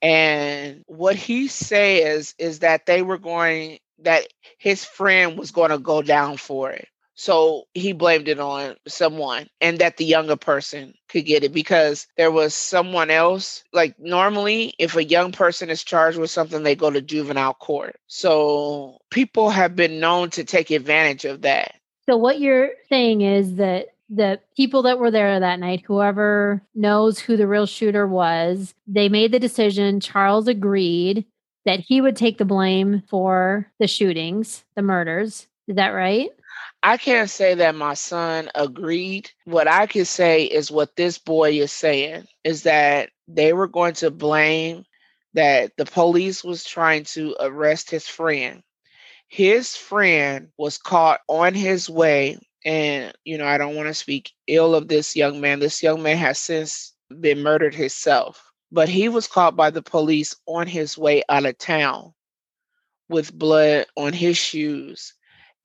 And 0.00 0.84
what 0.86 1.16
he 1.16 1.48
says 1.48 2.34
is 2.38 2.60
that 2.60 2.86
they 2.86 3.02
were 3.02 3.18
going, 3.18 3.78
that 4.00 4.28
his 4.58 4.84
friend 4.84 5.38
was 5.38 5.50
going 5.50 5.70
to 5.70 5.78
go 5.78 6.02
down 6.02 6.36
for 6.36 6.70
it. 6.70 6.88
So 7.14 7.64
he 7.74 7.92
blamed 7.92 8.28
it 8.28 8.40
on 8.40 8.76
someone 8.88 9.48
and 9.60 9.78
that 9.78 9.96
the 9.96 10.04
younger 10.04 10.36
person 10.36 10.94
could 11.08 11.26
get 11.26 11.44
it 11.44 11.52
because 11.52 12.06
there 12.16 12.30
was 12.30 12.54
someone 12.54 13.10
else. 13.10 13.64
Like 13.72 13.98
normally, 13.98 14.74
if 14.78 14.96
a 14.96 15.04
young 15.04 15.32
person 15.32 15.70
is 15.70 15.84
charged 15.84 16.18
with 16.18 16.30
something, 16.30 16.62
they 16.62 16.74
go 16.74 16.90
to 16.90 17.02
juvenile 17.02 17.54
court. 17.54 17.96
So 18.06 18.98
people 19.10 19.50
have 19.50 19.76
been 19.76 20.00
known 20.00 20.30
to 20.30 20.44
take 20.44 20.70
advantage 20.70 21.24
of 21.24 21.42
that. 21.42 21.74
So 22.08 22.16
what 22.16 22.40
you're 22.40 22.70
saying 22.88 23.20
is 23.20 23.56
that 23.56 23.88
the 24.08 24.40
people 24.56 24.82
that 24.82 24.98
were 24.98 25.10
there 25.10 25.40
that 25.40 25.60
night, 25.60 25.82
whoever 25.86 26.62
knows 26.74 27.18
who 27.18 27.36
the 27.36 27.46
real 27.46 27.66
shooter 27.66 28.06
was, 28.06 28.74
they 28.86 29.08
made 29.08 29.32
the 29.32 29.38
decision. 29.38 30.00
Charles 30.00 30.48
agreed 30.48 31.24
that 31.64 31.80
he 31.80 32.00
would 32.00 32.16
take 32.16 32.38
the 32.38 32.44
blame 32.44 33.02
for 33.08 33.70
the 33.78 33.86
shootings, 33.86 34.64
the 34.74 34.82
murders. 34.82 35.46
Is 35.68 35.76
that 35.76 35.90
right? 35.90 36.30
I 36.82 36.96
can't 36.96 37.30
say 37.30 37.54
that 37.54 37.74
my 37.76 37.94
son 37.94 38.50
agreed. 38.54 39.30
What 39.44 39.68
I 39.68 39.86
can 39.86 40.04
say 40.04 40.44
is 40.44 40.70
what 40.70 40.96
this 40.96 41.18
boy 41.18 41.52
is 41.52 41.72
saying 41.72 42.26
is 42.42 42.64
that 42.64 43.10
they 43.28 43.52
were 43.52 43.68
going 43.68 43.94
to 43.94 44.10
blame 44.10 44.84
that 45.34 45.72
the 45.76 45.84
police 45.84 46.42
was 46.42 46.64
trying 46.64 47.04
to 47.04 47.36
arrest 47.38 47.90
his 47.90 48.08
friend. 48.08 48.62
His 49.28 49.76
friend 49.76 50.48
was 50.58 50.76
caught 50.78 51.20
on 51.28 51.54
his 51.54 51.88
way 51.88 52.38
and 52.64 53.12
you 53.24 53.38
know, 53.38 53.46
I 53.46 53.58
don't 53.58 53.76
want 53.76 53.88
to 53.88 53.94
speak 53.94 54.32
ill 54.46 54.74
of 54.74 54.88
this 54.88 55.16
young 55.16 55.40
man. 55.40 55.60
This 55.60 55.82
young 55.82 56.02
man 56.02 56.16
has 56.18 56.38
since 56.38 56.94
been 57.20 57.42
murdered 57.42 57.74
himself, 57.74 58.42
but 58.70 58.88
he 58.88 59.08
was 59.08 59.26
caught 59.28 59.56
by 59.56 59.70
the 59.70 59.82
police 59.82 60.34
on 60.46 60.66
his 60.66 60.98
way 60.98 61.22
out 61.28 61.46
of 61.46 61.58
town 61.58 62.12
with 63.08 63.32
blood 63.32 63.86
on 63.96 64.12
his 64.12 64.36
shoes 64.36 65.14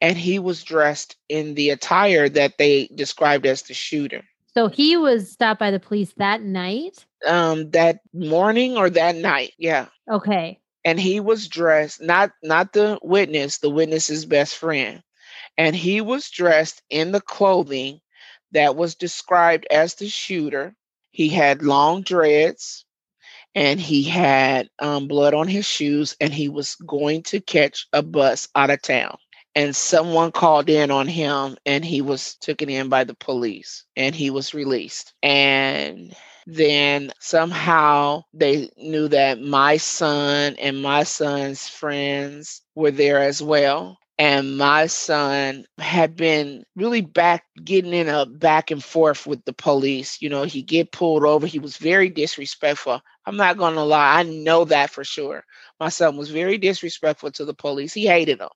and 0.01 0.18
he 0.18 0.39
was 0.39 0.63
dressed 0.63 1.16
in 1.30 1.56
the 1.56 1.72
attire 1.72 2.30
that 2.30 2.58
they 2.58 2.88
described 2.94 3.46
as 3.46 3.63
the 3.63 3.74
shooter. 3.74 4.24
So 4.54 4.68
he 4.68 4.98
was 4.98 5.32
stopped 5.32 5.60
by 5.60 5.72
the 5.72 5.80
police 5.80 6.13
that 6.18 6.42
night? 6.42 7.06
Um 7.25 7.72
that 7.72 8.00
morning 8.13 8.77
or 8.77 8.89
that 8.89 9.16
night. 9.16 9.54
Yeah. 9.58 9.88
Okay. 10.10 10.60
And 10.86 11.00
he 11.00 11.20
was 11.20 11.48
dressed 11.48 12.01
not 12.01 12.32
not 12.44 12.74
the 12.74 13.00
witness, 13.01 13.60
the 13.60 13.70
witness's 13.70 14.25
best 14.25 14.56
friend. 14.56 15.04
And 15.58 15.75
he 15.75 16.01
was 16.01 16.30
dressed 16.30 16.82
in 16.89 17.12
the 17.12 17.22
clothing 17.22 18.00
that 18.51 18.75
was 18.75 18.96
described 18.96 19.68
as 19.70 19.96
the 19.96 20.08
shooter. 20.08 20.75
He 21.12 21.30
had 21.30 21.63
long 21.63 22.04
dreads 22.04 22.86
and 23.56 23.80
he 23.80 24.04
had 24.04 24.70
um, 24.80 25.08
blood 25.08 25.34
on 25.34 25.48
his 25.48 25.66
shoes 25.66 26.16
and 26.22 26.32
he 26.32 26.48
was 26.48 26.75
going 26.75 27.24
to 27.24 27.39
catch 27.39 27.88
a 27.92 28.04
bus 28.04 28.48
out 28.56 28.70
of 28.70 28.82
town 28.82 29.18
and 29.57 29.75
someone 29.75 30.31
called 30.31 30.69
in 30.69 30.91
on 30.91 31.07
him 31.07 31.57
and 31.65 31.83
he 31.83 32.01
was 32.01 32.35
taken 32.35 32.69
in 32.69 32.89
by 32.89 33.03
the 33.03 33.15
police 33.15 33.85
and 33.97 34.15
he 34.15 34.29
was 34.29 34.53
released. 34.53 35.15
And 35.23 36.15
then 36.45 37.11
somehow 37.19 38.23
they 38.33 38.69
knew 38.77 39.07
that 39.09 39.41
my 39.41 39.77
son 39.77 40.55
and 40.61 40.81
my 40.83 41.03
son's 41.03 41.67
friends 41.67 42.61
were 42.75 42.91
there 42.91 43.19
as 43.23 43.41
well. 43.41 43.97
And 44.19 44.57
my 44.57 44.87
son 44.87 45.65
had 45.79 46.15
been 46.15 46.63
really 46.75 47.01
back 47.01 47.43
getting 47.63 47.93
in 47.93 48.09
a 48.09 48.27
back 48.27 48.71
and 48.71 48.83
forth 48.83 49.25
with 49.27 49.43
the 49.45 49.53
police. 49.53 50.21
You 50.21 50.29
know 50.29 50.43
he 50.43 50.61
get 50.61 50.91
pulled 50.91 51.25
over. 51.25 51.47
He 51.47 51.59
was 51.59 51.77
very 51.77 52.09
disrespectful. 52.09 53.01
I'm 53.25 53.37
not 53.37 53.57
gonna 53.57 53.85
lie 53.85 54.19
i 54.19 54.23
know 54.23 54.65
that 54.65 54.91
for 54.91 55.03
sure. 55.03 55.43
My 55.79 55.89
son 55.89 56.15
was 56.17 56.29
very 56.29 56.59
disrespectful 56.59 57.31
to 57.31 57.45
the 57.45 57.55
police. 57.55 57.93
He 57.93 58.05
hated 58.07 58.39
them 58.39 58.49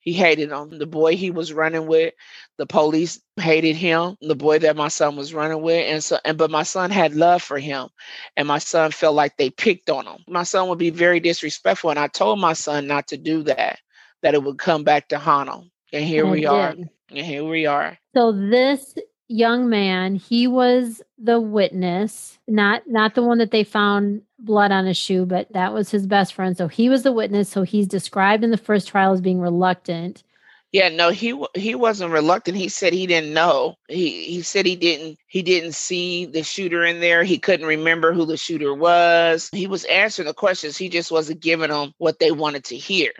he 0.00 0.12
hated 0.12 0.50
him. 0.50 0.78
The 0.78 0.86
boy 0.86 1.16
he 1.16 1.30
was 1.30 1.52
running 1.52 1.86
with, 1.86 2.14
the 2.58 2.66
police 2.66 3.20
hated 3.36 3.76
him. 3.76 4.16
The 4.20 4.34
boy 4.34 4.58
that 4.60 4.76
my 4.76 4.88
son 4.88 5.16
was 5.16 5.34
running 5.34 5.62
with, 5.62 5.86
and 5.86 6.02
so 6.02 6.18
and 6.24 6.36
but 6.36 6.50
my 6.50 6.62
son 6.62 6.90
had 6.90 7.14
love 7.14 7.42
for 7.42 7.58
him, 7.58 7.88
and 8.36 8.48
my 8.48 8.58
son 8.58 8.90
felt 8.90 9.14
like 9.14 9.36
they 9.36 9.50
picked 9.50 9.90
on 9.90 10.06
him. 10.06 10.24
My 10.26 10.42
son 10.42 10.68
would 10.68 10.78
be 10.78 10.90
very 10.90 11.20
disrespectful, 11.20 11.90
and 11.90 11.98
I 11.98 12.08
told 12.08 12.40
my 12.40 12.54
son 12.54 12.86
not 12.86 13.08
to 13.08 13.16
do 13.16 13.42
that. 13.44 13.78
That 14.22 14.34
it 14.34 14.42
would 14.42 14.58
come 14.58 14.84
back 14.84 15.08
to 15.08 15.18
haunt 15.18 15.48
him. 15.48 15.70
And 15.94 16.04
here 16.04 16.24
and 16.24 16.32
we 16.32 16.44
are. 16.44 16.76
And 17.10 17.26
here 17.26 17.42
we 17.42 17.64
are. 17.64 17.98
So 18.14 18.32
this 18.32 18.94
young 19.30 19.68
man, 19.68 20.16
he 20.16 20.46
was 20.46 21.00
the 21.16 21.40
witness, 21.40 22.38
not 22.48 22.82
not 22.86 23.14
the 23.14 23.22
one 23.22 23.38
that 23.38 23.52
they 23.52 23.64
found 23.64 24.22
blood 24.38 24.72
on 24.72 24.86
his 24.86 24.96
shoe, 24.96 25.24
but 25.24 25.50
that 25.52 25.72
was 25.72 25.90
his 25.90 26.06
best 26.06 26.34
friend. 26.34 26.56
So 26.56 26.68
he 26.68 26.88
was 26.88 27.04
the 27.04 27.12
witness. 27.12 27.48
So 27.48 27.62
he's 27.62 27.86
described 27.86 28.42
in 28.42 28.50
the 28.50 28.56
first 28.56 28.88
trial 28.88 29.12
as 29.12 29.20
being 29.20 29.40
reluctant. 29.40 30.24
Yeah, 30.72 30.88
no, 30.88 31.10
he 31.10 31.40
he 31.54 31.74
wasn't 31.74 32.12
reluctant. 32.12 32.56
He 32.56 32.68
said 32.68 32.92
he 32.92 33.06
didn't 33.06 33.34
know. 33.34 33.74
He 33.88 34.24
he 34.24 34.42
said 34.42 34.66
he 34.66 34.76
didn't 34.76 35.18
he 35.26 35.42
didn't 35.42 35.72
see 35.72 36.26
the 36.26 36.44
shooter 36.44 36.84
in 36.84 37.00
there. 37.00 37.24
He 37.24 37.38
couldn't 37.38 37.66
remember 37.66 38.12
who 38.12 38.24
the 38.24 38.36
shooter 38.36 38.72
was. 38.72 39.48
He 39.52 39.66
was 39.66 39.84
answering 39.86 40.26
the 40.26 40.34
questions. 40.34 40.76
He 40.76 40.88
just 40.88 41.10
wasn't 41.10 41.40
giving 41.40 41.70
them 41.70 41.92
what 41.98 42.20
they 42.20 42.30
wanted 42.30 42.64
to 42.64 42.76
hear. 42.76 43.10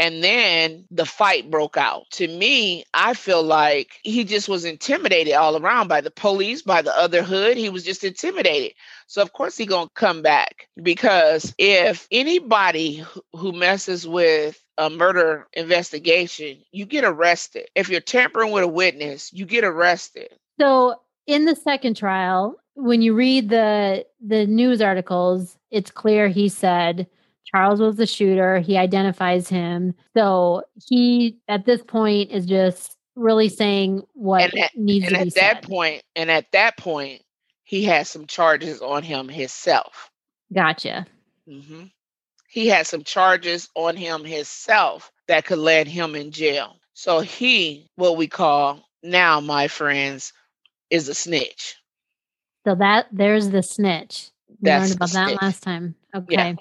And 0.00 0.24
then 0.24 0.86
the 0.90 1.04
fight 1.04 1.50
broke 1.50 1.76
out. 1.76 2.10
To 2.12 2.26
me, 2.26 2.84
I 2.94 3.12
feel 3.12 3.42
like 3.42 4.00
he 4.02 4.24
just 4.24 4.48
was 4.48 4.64
intimidated 4.64 5.34
all 5.34 5.58
around 5.58 5.88
by 5.88 6.00
the 6.00 6.10
police, 6.10 6.62
by 6.62 6.80
the 6.80 6.96
other 6.96 7.22
hood. 7.22 7.58
He 7.58 7.68
was 7.68 7.84
just 7.84 8.02
intimidated. 8.02 8.72
So 9.08 9.20
of 9.20 9.34
course 9.34 9.58
he 9.58 9.66
going 9.66 9.88
to 9.88 9.94
come 9.94 10.22
back 10.22 10.68
because 10.82 11.54
if 11.58 12.08
anybody 12.10 13.04
who 13.34 13.52
messes 13.52 14.08
with 14.08 14.64
a 14.78 14.88
murder 14.88 15.46
investigation, 15.52 16.62
you 16.72 16.86
get 16.86 17.04
arrested. 17.04 17.68
If 17.74 17.90
you're 17.90 18.00
tampering 18.00 18.52
with 18.52 18.64
a 18.64 18.68
witness, 18.68 19.30
you 19.34 19.44
get 19.44 19.64
arrested. 19.64 20.30
So 20.58 20.94
in 21.26 21.44
the 21.44 21.54
second 21.54 21.98
trial, 21.98 22.56
when 22.72 23.02
you 23.02 23.12
read 23.12 23.50
the 23.50 24.06
the 24.26 24.46
news 24.46 24.80
articles, 24.80 25.58
it's 25.70 25.90
clear 25.90 26.28
he 26.28 26.48
said 26.48 27.06
Charles 27.50 27.80
was 27.80 27.96
the 27.96 28.06
shooter. 28.06 28.60
He 28.60 28.76
identifies 28.76 29.48
him. 29.48 29.94
So 30.16 30.62
he, 30.88 31.38
at 31.48 31.66
this 31.66 31.82
point, 31.82 32.30
is 32.30 32.46
just 32.46 32.96
really 33.16 33.48
saying 33.48 34.02
what 34.14 34.42
and 34.42 34.58
at, 34.58 34.76
needs 34.76 35.06
and 35.06 35.14
to 35.14 35.18
be 35.18 35.24
be 35.24 35.30
said. 35.30 35.42
at 35.42 35.62
that 35.62 35.68
point, 35.68 36.02
and 36.16 36.30
at 36.30 36.50
that 36.52 36.76
point, 36.76 37.22
he 37.64 37.84
has 37.84 38.08
some 38.08 38.26
charges 38.26 38.80
on 38.80 39.02
him 39.02 39.28
himself. 39.28 40.10
Gotcha. 40.52 41.06
Mm-hmm. 41.48 41.84
He 42.48 42.66
had 42.66 42.86
some 42.86 43.04
charges 43.04 43.68
on 43.74 43.96
him 43.96 44.24
himself 44.24 45.12
that 45.28 45.44
could 45.44 45.58
land 45.58 45.88
him 45.88 46.14
in 46.14 46.32
jail. 46.32 46.76
So 46.94 47.20
he, 47.20 47.88
what 47.96 48.16
we 48.16 48.26
call 48.26 48.88
now, 49.02 49.40
my 49.40 49.68
friends, 49.68 50.32
is 50.90 51.08
a 51.08 51.14
snitch. 51.14 51.76
So 52.66 52.74
that 52.74 53.06
there's 53.12 53.50
the 53.50 53.62
snitch. 53.62 54.30
We 54.48 54.56
That's 54.62 54.90
learned 54.90 54.96
about 54.96 55.10
that 55.12 55.28
snitch. 55.28 55.42
last 55.42 55.62
time. 55.62 55.94
Okay. 56.14 56.34
Yeah. 56.34 56.54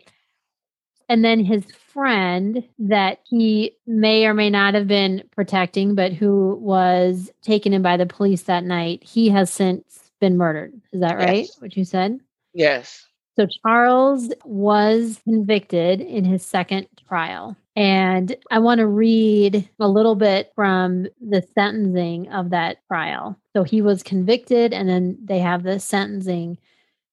And 1.09 1.25
then 1.25 1.43
his 1.43 1.65
friend 1.71 2.63
that 2.77 3.19
he 3.25 3.75
may 3.87 4.25
or 4.25 4.33
may 4.35 4.49
not 4.49 4.75
have 4.75 4.87
been 4.87 5.23
protecting, 5.31 5.95
but 5.95 6.13
who 6.13 6.57
was 6.61 7.31
taken 7.41 7.73
in 7.73 7.81
by 7.81 7.97
the 7.97 8.05
police 8.05 8.43
that 8.43 8.63
night, 8.63 9.03
he 9.03 9.27
has 9.29 9.51
since 9.51 10.11
been 10.21 10.37
murdered. 10.37 10.79
Is 10.93 11.01
that 11.01 11.17
right? 11.17 11.45
Yes. 11.45 11.59
What 11.59 11.75
you 11.75 11.83
said? 11.83 12.19
Yes. 12.53 13.07
So 13.35 13.47
Charles 13.65 14.31
was 14.45 15.19
convicted 15.23 15.99
in 16.01 16.25
his 16.25 16.45
second 16.45 16.87
trial. 17.07 17.55
And 17.75 18.35
I 18.51 18.59
want 18.59 18.79
to 18.79 18.87
read 18.87 19.67
a 19.79 19.87
little 19.87 20.15
bit 20.15 20.51
from 20.53 21.07
the 21.21 21.41
sentencing 21.55 22.29
of 22.31 22.49
that 22.49 22.85
trial. 22.87 23.39
So 23.55 23.63
he 23.63 23.81
was 23.81 24.03
convicted, 24.03 24.73
and 24.73 24.89
then 24.89 25.17
they 25.23 25.39
have 25.39 25.63
the 25.63 25.79
sentencing. 25.79 26.57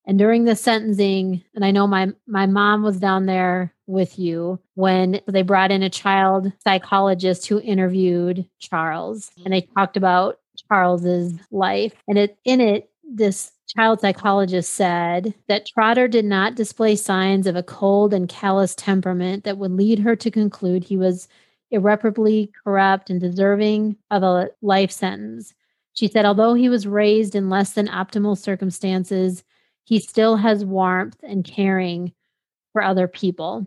And 0.06 0.18
during 0.18 0.44
the 0.44 0.54
sentencing, 0.54 1.42
and 1.54 1.64
I 1.64 1.72
know 1.72 1.86
my 1.86 2.12
my 2.26 2.46
mom 2.46 2.82
was 2.82 2.98
down 2.98 3.26
there 3.26 3.74
with 3.86 4.18
you 4.18 4.60
when 4.74 5.20
they 5.26 5.42
brought 5.42 5.72
in 5.72 5.82
a 5.82 5.90
child 5.90 6.52
psychologist 6.62 7.46
who 7.46 7.60
interviewed 7.60 8.46
Charles, 8.58 9.32
and 9.44 9.52
they 9.52 9.62
talked 9.62 9.96
about 9.96 10.38
Charles's 10.68 11.34
life. 11.50 11.92
And 12.06 12.18
it 12.18 12.38
in 12.44 12.60
it, 12.60 12.90
this 13.08 13.52
child 13.68 14.00
psychologist 14.00 14.74
said 14.74 15.34
that 15.48 15.66
Trotter 15.66 16.06
did 16.06 16.24
not 16.24 16.54
display 16.54 16.94
signs 16.94 17.46
of 17.48 17.56
a 17.56 17.62
cold 17.62 18.14
and 18.14 18.28
callous 18.28 18.74
temperament 18.76 19.44
that 19.44 19.58
would 19.58 19.72
lead 19.72 19.98
her 20.00 20.14
to 20.16 20.30
conclude 20.30 20.84
he 20.84 20.96
was 20.96 21.28
irreparably 21.72 22.52
corrupt 22.62 23.10
and 23.10 23.20
deserving 23.20 23.96
of 24.10 24.22
a 24.22 24.50
life 24.62 24.92
sentence. 24.92 25.52
She 25.94 26.06
said, 26.06 26.24
although 26.24 26.54
he 26.54 26.68
was 26.68 26.86
raised 26.86 27.34
in 27.34 27.50
less 27.50 27.72
than 27.72 27.88
optimal 27.88 28.38
circumstances, 28.38 29.42
he 29.86 30.00
still 30.00 30.36
has 30.36 30.64
warmth 30.64 31.16
and 31.22 31.44
caring 31.44 32.12
for 32.72 32.82
other 32.82 33.06
people, 33.06 33.66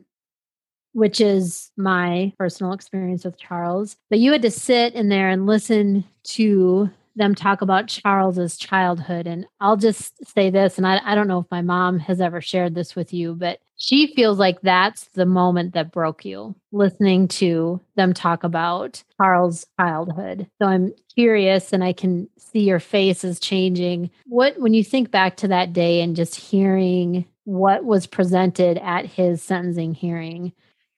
which 0.91 1.21
is 1.21 1.71
my 1.77 2.33
personal 2.37 2.73
experience 2.73 3.23
with 3.23 3.39
Charles. 3.39 3.95
But 4.09 4.19
you 4.19 4.33
had 4.33 4.41
to 4.41 4.51
sit 4.51 4.93
in 4.93 5.07
there 5.07 5.29
and 5.29 5.47
listen 5.47 6.03
to 6.25 6.91
them 7.19 7.35
talk 7.35 7.61
about 7.61 7.87
Charles's 7.87 8.57
childhood. 8.57 9.27
And 9.27 9.45
I'll 9.59 9.77
just 9.77 10.25
say 10.25 10.49
this, 10.49 10.77
and 10.77 10.87
I, 10.87 10.99
I 11.03 11.13
don't 11.13 11.27
know 11.27 11.39
if 11.39 11.51
my 11.51 11.61
mom 11.61 11.99
has 11.99 12.19
ever 12.19 12.41
shared 12.41 12.73
this 12.73 12.95
with 12.95 13.13
you, 13.13 13.35
but 13.35 13.59
she 13.75 14.13
feels 14.15 14.39
like 14.39 14.59
that's 14.61 15.05
the 15.09 15.25
moment 15.25 15.73
that 15.73 15.91
broke 15.91 16.25
you, 16.25 16.55
listening 16.71 17.27
to 17.27 17.79
them 17.95 18.13
talk 18.13 18.43
about 18.43 19.03
Charles' 19.17 19.67
childhood. 19.79 20.47
So 20.61 20.67
I'm 20.67 20.93
curious, 21.13 21.71
and 21.71 21.83
I 21.83 21.93
can 21.93 22.27
see 22.37 22.61
your 22.61 22.79
face 22.79 23.23
is 23.23 23.39
changing. 23.39 24.09
What, 24.25 24.59
when 24.59 24.73
you 24.73 24.83
think 24.83 25.11
back 25.11 25.37
to 25.37 25.49
that 25.49 25.71
day 25.73 26.01
and 26.01 26.15
just 26.15 26.35
hearing 26.35 27.25
what 27.43 27.83
was 27.85 28.07
presented 28.07 28.77
at 28.79 29.05
his 29.05 29.43
sentencing 29.43 29.93
hearing, 29.93 30.53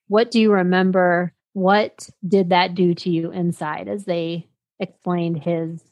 what 0.08 0.32
do 0.32 0.40
you 0.40 0.52
remember? 0.52 1.34
What 1.54 2.10
did 2.28 2.50
that 2.50 2.76
do 2.76 2.94
to 2.96 3.10
you 3.10 3.32
inside 3.32 3.88
as 3.88 4.06
they 4.06 4.48
explained 4.80 5.44
his 5.44 5.84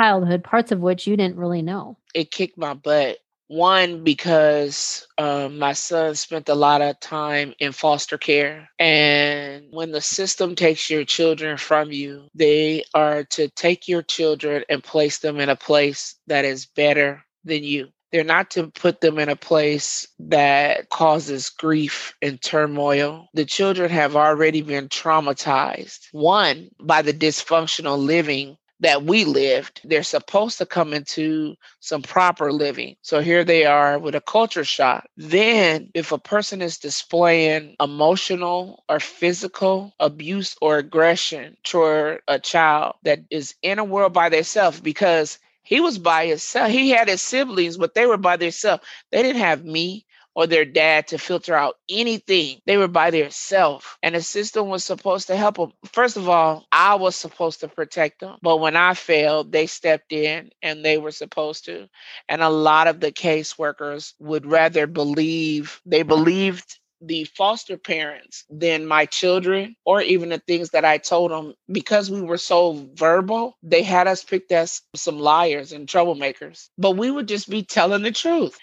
childhood, 0.00 0.44
parts 0.44 0.72
of 0.72 0.80
which 0.80 1.06
you 1.06 1.16
didn't 1.16 1.36
really 1.36 1.62
know. 1.62 1.96
It 2.14 2.30
kicked 2.30 2.58
my 2.58 2.74
butt 2.74 3.18
One, 3.48 4.02
because 4.02 5.06
um, 5.18 5.58
my 5.58 5.74
son 5.74 6.14
spent 6.14 6.48
a 6.48 6.54
lot 6.54 6.80
of 6.80 6.98
time 7.00 7.54
in 7.58 7.72
foster 7.72 8.16
care. 8.16 8.70
And 8.78 9.66
when 9.70 9.92
the 9.92 10.00
system 10.00 10.54
takes 10.54 10.88
your 10.88 11.04
children 11.04 11.58
from 11.58 11.92
you, 11.92 12.28
they 12.34 12.84
are 12.94 13.24
to 13.24 13.48
take 13.50 13.88
your 13.88 14.02
children 14.02 14.64
and 14.70 14.82
place 14.82 15.18
them 15.18 15.38
in 15.38 15.50
a 15.50 15.56
place 15.56 16.16
that 16.28 16.46
is 16.46 16.64
better 16.64 17.22
than 17.44 17.62
you. 17.62 17.88
They're 18.10 18.24
not 18.24 18.50
to 18.52 18.68
put 18.68 19.00
them 19.00 19.18
in 19.18 19.28
a 19.30 19.36
place 19.36 20.06
that 20.18 20.88
causes 20.90 21.50
grief 21.50 22.14
and 22.22 22.40
turmoil. 22.40 23.28
The 23.34 23.46
children 23.46 23.90
have 23.90 24.16
already 24.16 24.62
been 24.62 24.88
traumatized, 24.88 26.08
one, 26.12 26.70
by 26.80 27.02
the 27.02 27.14
dysfunctional 27.14 27.98
living 27.98 28.56
that 28.82 29.04
we 29.04 29.24
lived. 29.24 29.80
They're 29.84 30.02
supposed 30.02 30.58
to 30.58 30.66
come 30.66 30.92
into 30.92 31.56
some 31.80 32.02
proper 32.02 32.52
living. 32.52 32.96
So 33.02 33.20
here 33.20 33.44
they 33.44 33.64
are 33.64 33.98
with 33.98 34.14
a 34.14 34.20
culture 34.20 34.64
shock. 34.64 35.06
Then, 35.16 35.90
if 35.94 36.12
a 36.12 36.18
person 36.18 36.62
is 36.62 36.78
displaying 36.78 37.76
emotional 37.80 38.84
or 38.88 39.00
physical 39.00 39.94
abuse 40.00 40.56
or 40.60 40.78
aggression 40.78 41.56
toward 41.64 42.22
a 42.28 42.38
child 42.38 42.96
that 43.04 43.20
is 43.30 43.54
in 43.62 43.78
a 43.78 43.84
world 43.84 44.12
by 44.12 44.28
themselves, 44.28 44.80
because 44.80 45.38
he 45.64 45.80
was 45.80 45.98
by 45.98 46.26
himself. 46.26 46.70
He 46.70 46.90
had 46.90 47.08
his 47.08 47.22
siblings, 47.22 47.78
but 47.78 47.94
they 47.94 48.06
were 48.06 48.18
by 48.18 48.36
themselves. 48.36 48.84
They 49.10 49.22
didn't 49.22 49.40
have 49.40 49.64
me 49.64 50.04
or 50.34 50.46
their 50.46 50.64
dad 50.64 51.08
to 51.08 51.18
filter 51.18 51.54
out 51.54 51.76
anything. 51.88 52.60
They 52.66 52.76
were 52.76 52.88
by 52.88 53.10
themselves. 53.10 53.86
And 54.02 54.14
the 54.14 54.22
system 54.22 54.68
was 54.68 54.84
supposed 54.84 55.28
to 55.28 55.36
help 55.36 55.56
them. 55.56 55.72
First 55.92 56.16
of 56.16 56.28
all, 56.28 56.66
I 56.72 56.94
was 56.96 57.16
supposed 57.16 57.60
to 57.60 57.68
protect 57.68 58.20
them. 58.20 58.38
But 58.42 58.58
when 58.58 58.76
I 58.76 58.94
failed, 58.94 59.52
they 59.52 59.66
stepped 59.66 60.12
in 60.12 60.50
and 60.62 60.84
they 60.84 60.98
were 60.98 61.10
supposed 61.10 61.66
to. 61.66 61.88
And 62.28 62.42
a 62.42 62.48
lot 62.48 62.88
of 62.88 63.00
the 63.00 63.12
caseworkers 63.12 64.14
would 64.18 64.46
rather 64.46 64.86
believe, 64.86 65.80
they 65.86 66.02
believed 66.02 66.78
the 67.02 67.24
foster 67.24 67.76
parents 67.78 68.44
than 68.50 68.86
my 68.86 69.06
children 69.06 69.76
or 69.84 70.02
even 70.02 70.30
the 70.30 70.38
things 70.38 70.70
that 70.70 70.84
I 70.84 70.98
told 70.98 71.32
them 71.32 71.54
because 71.70 72.10
we 72.10 72.22
were 72.22 72.38
so 72.38 72.88
verbal. 72.94 73.58
They 73.62 73.82
had 73.82 74.08
us 74.08 74.24
picked 74.24 74.52
as 74.52 74.82
some 74.96 75.18
liars 75.18 75.72
and 75.72 75.88
troublemakers, 75.88 76.68
but 76.78 76.92
we 76.92 77.10
would 77.10 77.28
just 77.28 77.50
be 77.50 77.64
telling 77.64 78.02
the 78.02 78.12
truth. 78.12 78.58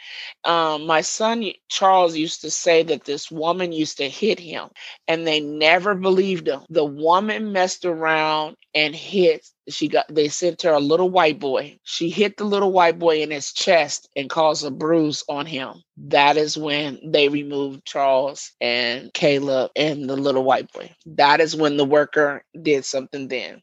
Um, 0.46 0.88
my 0.88 1.02
son 1.02 1.46
Charles 1.70 2.16
used 2.18 2.42
to 2.42 2.52
say 2.52 2.84
that 2.84 3.06
this 3.06 3.32
woman 3.32 3.72
used 3.74 3.98
to 3.98 4.10
hit 4.10 4.40
him, 4.40 4.70
and 5.08 5.28
they 5.28 5.42
never 5.42 5.96
believed 5.96 6.48
him. 6.48 6.62
The 6.70 6.86
woman 6.86 7.54
messed 7.54 7.86
around 7.86 8.58
and 8.76 8.96
hit 8.96 9.46
she 9.70 9.88
got 9.88 10.06
they 10.14 10.28
sent 10.28 10.62
her 10.62 10.72
a 10.72 10.80
little 10.80 11.10
white 11.10 11.40
boy 11.40 11.78
she 11.84 12.10
hit 12.10 12.38
the 12.38 12.44
little 12.44 12.72
white 12.72 13.00
boy 13.00 13.22
in 13.22 13.32
his 13.32 13.52
chest 13.54 14.10
and 14.16 14.30
caused 14.30 14.66
a 14.66 14.72
bruise 14.72 15.24
on 15.30 15.46
him 15.46 15.74
that 15.98 16.38
is 16.38 16.58
when 16.58 17.00
they 17.04 17.30
removed 17.30 17.86
charles 17.86 18.52
and 18.62 19.14
caleb 19.14 19.72
and 19.76 20.10
the 20.10 20.16
little 20.18 20.44
white 20.44 20.72
boy 20.74 20.94
that 21.06 21.40
is 21.40 21.56
when 21.56 21.78
the 21.78 21.86
worker 21.86 22.44
did 22.62 22.86
something 22.86 23.28
then 23.28 23.62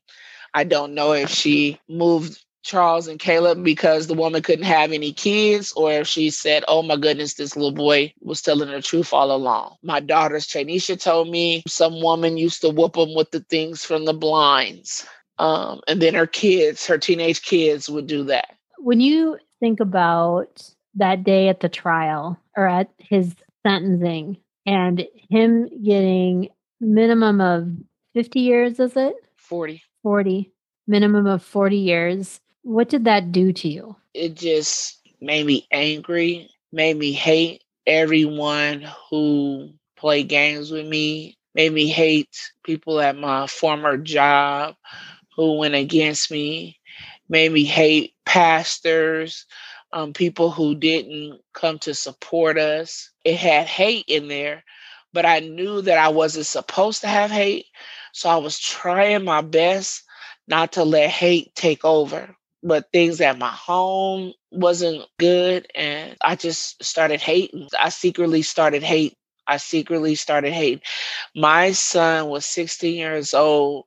i 0.54 0.64
don't 0.64 0.94
know 0.94 1.12
if 1.12 1.30
she 1.30 1.78
moved 1.88 2.42
Charles 2.66 3.06
and 3.06 3.20
Caleb 3.20 3.62
because 3.62 4.08
the 4.08 4.14
woman 4.14 4.42
couldn't 4.42 4.64
have 4.64 4.90
any 4.90 5.12
kids, 5.12 5.72
or 5.76 5.92
if 5.92 6.08
she 6.08 6.30
said, 6.30 6.64
Oh 6.66 6.82
my 6.82 6.96
goodness, 6.96 7.34
this 7.34 7.54
little 7.54 7.70
boy 7.70 8.12
was 8.20 8.42
telling 8.42 8.68
the 8.68 8.82
truth 8.82 9.12
all 9.12 9.30
along. 9.30 9.76
My 9.84 10.00
daughter's 10.00 10.48
Chanisha 10.48 11.00
told 11.00 11.30
me 11.30 11.62
some 11.68 12.02
woman 12.02 12.36
used 12.36 12.62
to 12.62 12.70
whoop 12.70 12.96
him 12.96 13.14
with 13.14 13.30
the 13.30 13.38
things 13.48 13.84
from 13.84 14.04
the 14.04 14.12
blinds. 14.12 15.06
Um, 15.38 15.80
and 15.86 16.00
then 16.00 16.14
her 16.14 16.26
kids, 16.26 16.86
her 16.86 16.98
teenage 16.98 17.42
kids, 17.42 17.88
would 17.88 18.06
do 18.06 18.24
that. 18.24 18.56
When 18.78 19.00
you 19.00 19.38
think 19.60 19.80
about 19.80 20.62
that 20.94 21.24
day 21.24 21.48
at 21.48 21.60
the 21.60 21.68
trial 21.68 22.38
or 22.56 22.66
at 22.66 22.90
his 22.98 23.34
sentencing 23.66 24.38
and 24.64 25.06
him 25.28 25.68
getting 25.82 26.48
minimum 26.80 27.40
of 27.40 27.68
50 28.14 28.40
years, 28.40 28.80
is 28.80 28.96
it? 28.96 29.14
40. 29.36 29.82
40. 30.02 30.52
Minimum 30.86 31.26
of 31.26 31.42
40 31.42 31.76
years. 31.76 32.40
What 32.62 32.88
did 32.88 33.04
that 33.04 33.32
do 33.32 33.52
to 33.52 33.68
you? 33.68 33.96
It 34.14 34.34
just 34.34 35.00
made 35.20 35.46
me 35.46 35.66
angry, 35.70 36.50
made 36.72 36.96
me 36.96 37.12
hate 37.12 37.62
everyone 37.86 38.86
who 39.10 39.70
played 39.96 40.28
games 40.28 40.70
with 40.70 40.86
me, 40.86 41.36
made 41.54 41.72
me 41.72 41.88
hate 41.88 42.50
people 42.64 43.00
at 43.00 43.16
my 43.16 43.46
former 43.46 43.96
job 43.96 44.74
who 45.36 45.58
went 45.58 45.74
against 45.74 46.30
me, 46.30 46.80
made 47.28 47.52
me 47.52 47.64
hate 47.64 48.14
pastors, 48.26 49.46
um, 49.92 50.12
people 50.14 50.50
who 50.50 50.74
didn't 50.74 51.40
come 51.54 51.78
to 51.80 51.94
support 51.94 52.58
us. 52.58 53.10
It 53.24 53.36
had 53.36 53.66
hate 53.66 54.06
in 54.08 54.28
there, 54.28 54.64
but 55.12 55.26
I 55.26 55.40
knew 55.40 55.82
that 55.82 55.98
I 55.98 56.10
wasn't 56.10 56.46
supposed 56.46 57.02
to 57.02 57.08
have 57.08 57.30
hate. 57.30 57.66
So 58.12 58.30
I 58.30 58.36
was 58.38 58.58
trying 58.58 59.24
my 59.24 59.42
best 59.42 60.04
not 60.48 60.72
to 60.72 60.84
let 60.84 61.10
hate 61.10 61.54
take 61.54 61.84
over. 61.84 62.36
But 62.62 62.90
things 62.92 63.20
at 63.20 63.38
my 63.38 63.50
home 63.50 64.32
wasn't 64.52 65.04
good. 65.18 65.68
And 65.74 66.16
I 66.22 66.36
just 66.36 66.82
started 66.84 67.20
hating. 67.20 67.68
I 67.80 67.90
secretly 67.90 68.42
started 68.42 68.82
hate. 68.82 69.14
I 69.46 69.58
secretly 69.58 70.16
started 70.16 70.52
hating. 70.52 70.82
My 71.36 71.72
son 71.72 72.28
was 72.28 72.46
16 72.46 72.96
years 72.96 73.34
old 73.34 73.86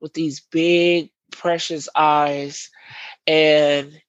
with 0.00 0.14
these 0.14 0.40
big, 0.40 1.10
precious 1.32 1.88
eyes. 1.94 2.70
And 3.26 4.00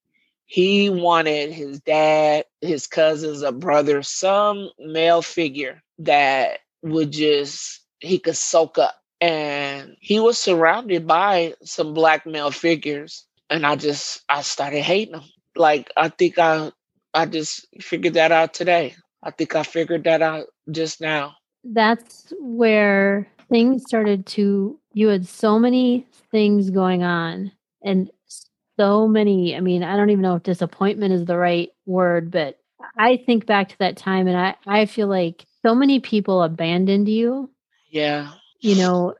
he 0.45 0.89
wanted 0.89 1.53
his 1.53 1.79
dad, 1.79 2.45
his 2.59 2.87
cousins, 2.87 3.41
a 3.41 3.51
brother, 3.51 4.03
some 4.03 4.69
male 4.79 5.21
figure 5.21 5.81
that 5.99 6.59
would 6.81 7.11
just, 7.11 7.85
he 7.99 8.19
could 8.19 8.35
soak 8.35 8.77
up. 8.77 8.95
And 9.21 9.95
he 9.99 10.19
was 10.19 10.37
surrounded 10.37 11.07
by 11.07 11.53
some 11.63 11.93
black 11.93 12.25
male 12.25 12.51
figures. 12.51 13.25
And 13.49 13.65
I 13.65 13.75
just, 13.75 14.23
I 14.27 14.41
started 14.41 14.81
hating 14.81 15.13
them. 15.13 15.23
Like, 15.55 15.91
I 15.95 16.09
think 16.09 16.39
I, 16.39 16.71
I 17.13 17.27
just 17.27 17.67
figured 17.79 18.15
that 18.15 18.31
out 18.31 18.53
today. 18.53 18.95
I 19.23 19.31
think 19.31 19.55
I 19.55 19.63
figured 19.63 20.05
that 20.05 20.21
out 20.21 20.47
just 20.71 20.99
now. 20.99 21.35
That's 21.63 22.33
where 22.39 23.31
things 23.49 23.83
started 23.85 24.25
to 24.27 24.79
you 24.93 25.07
had 25.07 25.27
so 25.27 25.59
many 25.59 26.05
things 26.31 26.69
going 26.69 27.03
on 27.03 27.51
and 27.83 28.09
so 28.77 29.07
many 29.07 29.55
i 29.55 29.59
mean 29.59 29.83
i 29.83 29.95
don't 29.95 30.09
even 30.09 30.21
know 30.21 30.35
if 30.35 30.43
disappointment 30.43 31.13
is 31.13 31.25
the 31.25 31.37
right 31.37 31.71
word 31.85 32.31
but 32.31 32.59
i 32.97 33.17
think 33.25 33.45
back 33.45 33.69
to 33.69 33.77
that 33.79 33.97
time 33.97 34.27
and 34.27 34.37
i 34.37 34.55
i 34.65 34.85
feel 34.85 35.07
like 35.07 35.45
so 35.61 35.75
many 35.75 35.99
people 35.99 36.41
abandoned 36.41 37.07
you. 37.07 37.49
Yeah. 37.89 38.31
You 38.59 38.75
know 38.75 39.15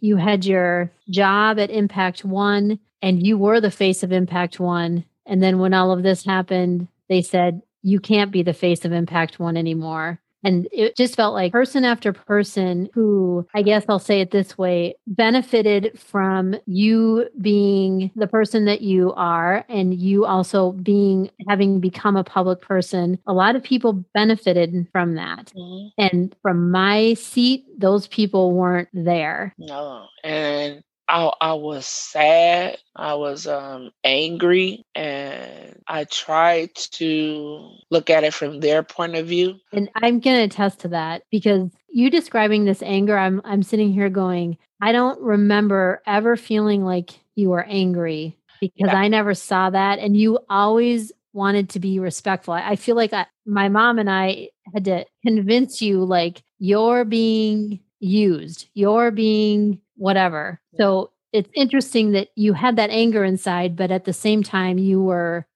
you 0.00 0.16
had 0.16 0.44
your 0.44 0.90
job 1.10 1.58
at 1.58 1.70
impact 1.70 2.24
one 2.24 2.78
and 3.02 3.24
you 3.24 3.36
were 3.36 3.60
the 3.60 3.70
face 3.70 4.02
of 4.02 4.12
impact 4.12 4.58
one. 4.58 5.04
And 5.26 5.42
then 5.42 5.58
when 5.58 5.74
all 5.74 5.92
of 5.92 6.02
this 6.02 6.24
happened 6.24 6.88
they 7.08 7.22
said 7.22 7.62
you 7.82 8.00
can't 8.00 8.32
be 8.32 8.42
the 8.42 8.52
face 8.52 8.84
of 8.84 8.92
impact 8.92 9.38
one 9.38 9.56
anymore 9.56 10.20
and 10.44 10.68
it 10.72 10.96
just 10.96 11.16
felt 11.16 11.34
like 11.34 11.52
person 11.52 11.84
after 11.84 12.12
person 12.12 12.88
who, 12.94 13.46
I 13.54 13.62
guess 13.62 13.84
I'll 13.88 13.98
say 13.98 14.20
it 14.20 14.30
this 14.30 14.56
way, 14.56 14.96
benefited 15.06 15.98
from 15.98 16.56
you 16.66 17.28
being 17.40 18.10
the 18.14 18.26
person 18.26 18.64
that 18.66 18.82
you 18.82 19.12
are 19.14 19.64
and 19.68 19.94
you 19.94 20.24
also 20.24 20.72
being 20.72 21.30
having 21.48 21.80
become 21.80 22.16
a 22.16 22.24
public 22.24 22.60
person. 22.60 23.18
A 23.26 23.32
lot 23.32 23.56
of 23.56 23.62
people 23.62 24.04
benefited 24.14 24.86
from 24.92 25.14
that. 25.14 25.52
Mm-hmm. 25.56 25.88
And 25.98 26.36
from 26.42 26.70
my 26.70 27.14
seat, 27.14 27.64
those 27.78 28.06
people 28.06 28.52
weren't 28.52 28.88
there. 28.92 29.54
No. 29.58 30.06
And 30.24 30.82
I, 31.08 31.32
I 31.40 31.52
was 31.54 31.86
sad. 31.86 32.78
I 32.94 33.14
was 33.14 33.46
um, 33.46 33.90
angry, 34.04 34.84
and 34.94 35.80
I 35.88 36.04
tried 36.04 36.74
to 36.74 37.70
look 37.90 38.10
at 38.10 38.24
it 38.24 38.34
from 38.34 38.60
their 38.60 38.82
point 38.82 39.16
of 39.16 39.26
view. 39.26 39.56
And 39.72 39.88
I'm 39.94 40.20
going 40.20 40.36
to 40.36 40.42
attest 40.42 40.80
to 40.80 40.88
that 40.88 41.22
because 41.30 41.70
you 41.88 42.10
describing 42.10 42.64
this 42.64 42.82
anger, 42.82 43.16
I'm 43.16 43.40
I'm 43.44 43.62
sitting 43.62 43.92
here 43.92 44.10
going, 44.10 44.58
I 44.82 44.92
don't 44.92 45.20
remember 45.20 46.02
ever 46.06 46.36
feeling 46.36 46.84
like 46.84 47.18
you 47.34 47.50
were 47.50 47.64
angry 47.64 48.36
because 48.60 48.90
yeah. 48.92 48.96
I 48.96 49.08
never 49.08 49.34
saw 49.34 49.70
that, 49.70 49.98
and 49.98 50.16
you 50.16 50.38
always 50.50 51.12
wanted 51.32 51.70
to 51.70 51.80
be 51.80 51.98
respectful. 52.00 52.52
I 52.52 52.76
feel 52.76 52.96
like 52.96 53.12
I, 53.12 53.26
my 53.46 53.68
mom 53.68 53.98
and 53.98 54.10
I 54.10 54.50
had 54.74 54.84
to 54.86 55.06
convince 55.24 55.80
you, 55.80 56.04
like 56.04 56.42
you're 56.58 57.04
being 57.04 57.80
used, 58.00 58.68
you're 58.74 59.10
being 59.10 59.80
whatever. 59.96 60.60
So 60.76 61.10
it's 61.32 61.50
interesting 61.54 62.12
that 62.12 62.28
you 62.36 62.52
had 62.52 62.76
that 62.76 62.90
anger 62.90 63.24
inside, 63.24 63.76
but 63.76 63.90
at 63.90 64.04
the 64.04 64.12
same 64.12 64.42
time, 64.42 64.78
you 64.78 65.02
were, 65.02 65.46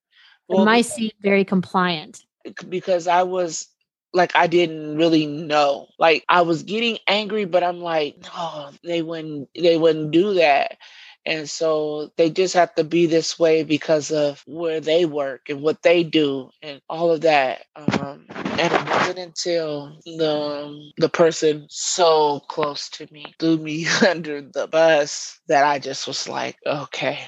well, 0.47 0.59
in 0.59 0.65
my 0.65 0.81
seat, 0.81 1.15
very 1.21 1.45
compliant. 1.45 2.25
Because 2.69 3.07
I 3.07 3.23
was 3.23 3.67
like, 4.13 4.35
I 4.35 4.47
didn't 4.47 4.97
really 4.97 5.25
know. 5.25 5.87
Like, 5.97 6.23
I 6.29 6.41
was 6.41 6.63
getting 6.63 6.99
angry, 7.07 7.45
but 7.45 7.63
I'm 7.63 7.79
like, 7.79 8.17
no, 8.23 8.69
they 8.83 9.01
wouldn't, 9.01 9.49
they 9.59 9.77
wouldn't 9.77 10.11
do 10.11 10.35
that. 10.35 10.77
And 11.25 11.49
so 11.49 12.11
they 12.17 12.29
just 12.29 12.53
have 12.53 12.75
to 12.75 12.83
be 12.83 13.05
this 13.05 13.39
way 13.39 13.63
because 13.63 14.11
of 14.11 14.43
where 14.45 14.79
they 14.81 15.05
work 15.05 15.49
and 15.49 15.61
what 15.61 15.81
they 15.81 16.03
do 16.03 16.49
and 16.61 16.81
all 16.89 17.11
of 17.11 17.21
that. 17.21 17.65
Um, 17.75 18.25
and 18.29 18.73
it 18.73 18.89
wasn't 18.89 19.19
until 19.19 19.97
the 20.05 20.91
the 20.97 21.09
person 21.09 21.65
so 21.69 22.41
close 22.41 22.89
to 22.89 23.07
me 23.11 23.25
threw 23.39 23.57
me 23.57 23.87
under 24.07 24.41
the 24.41 24.67
bus 24.67 25.39
that 25.47 25.63
I 25.63 25.79
just 25.79 26.07
was 26.07 26.27
like, 26.27 26.57
okay. 26.65 27.19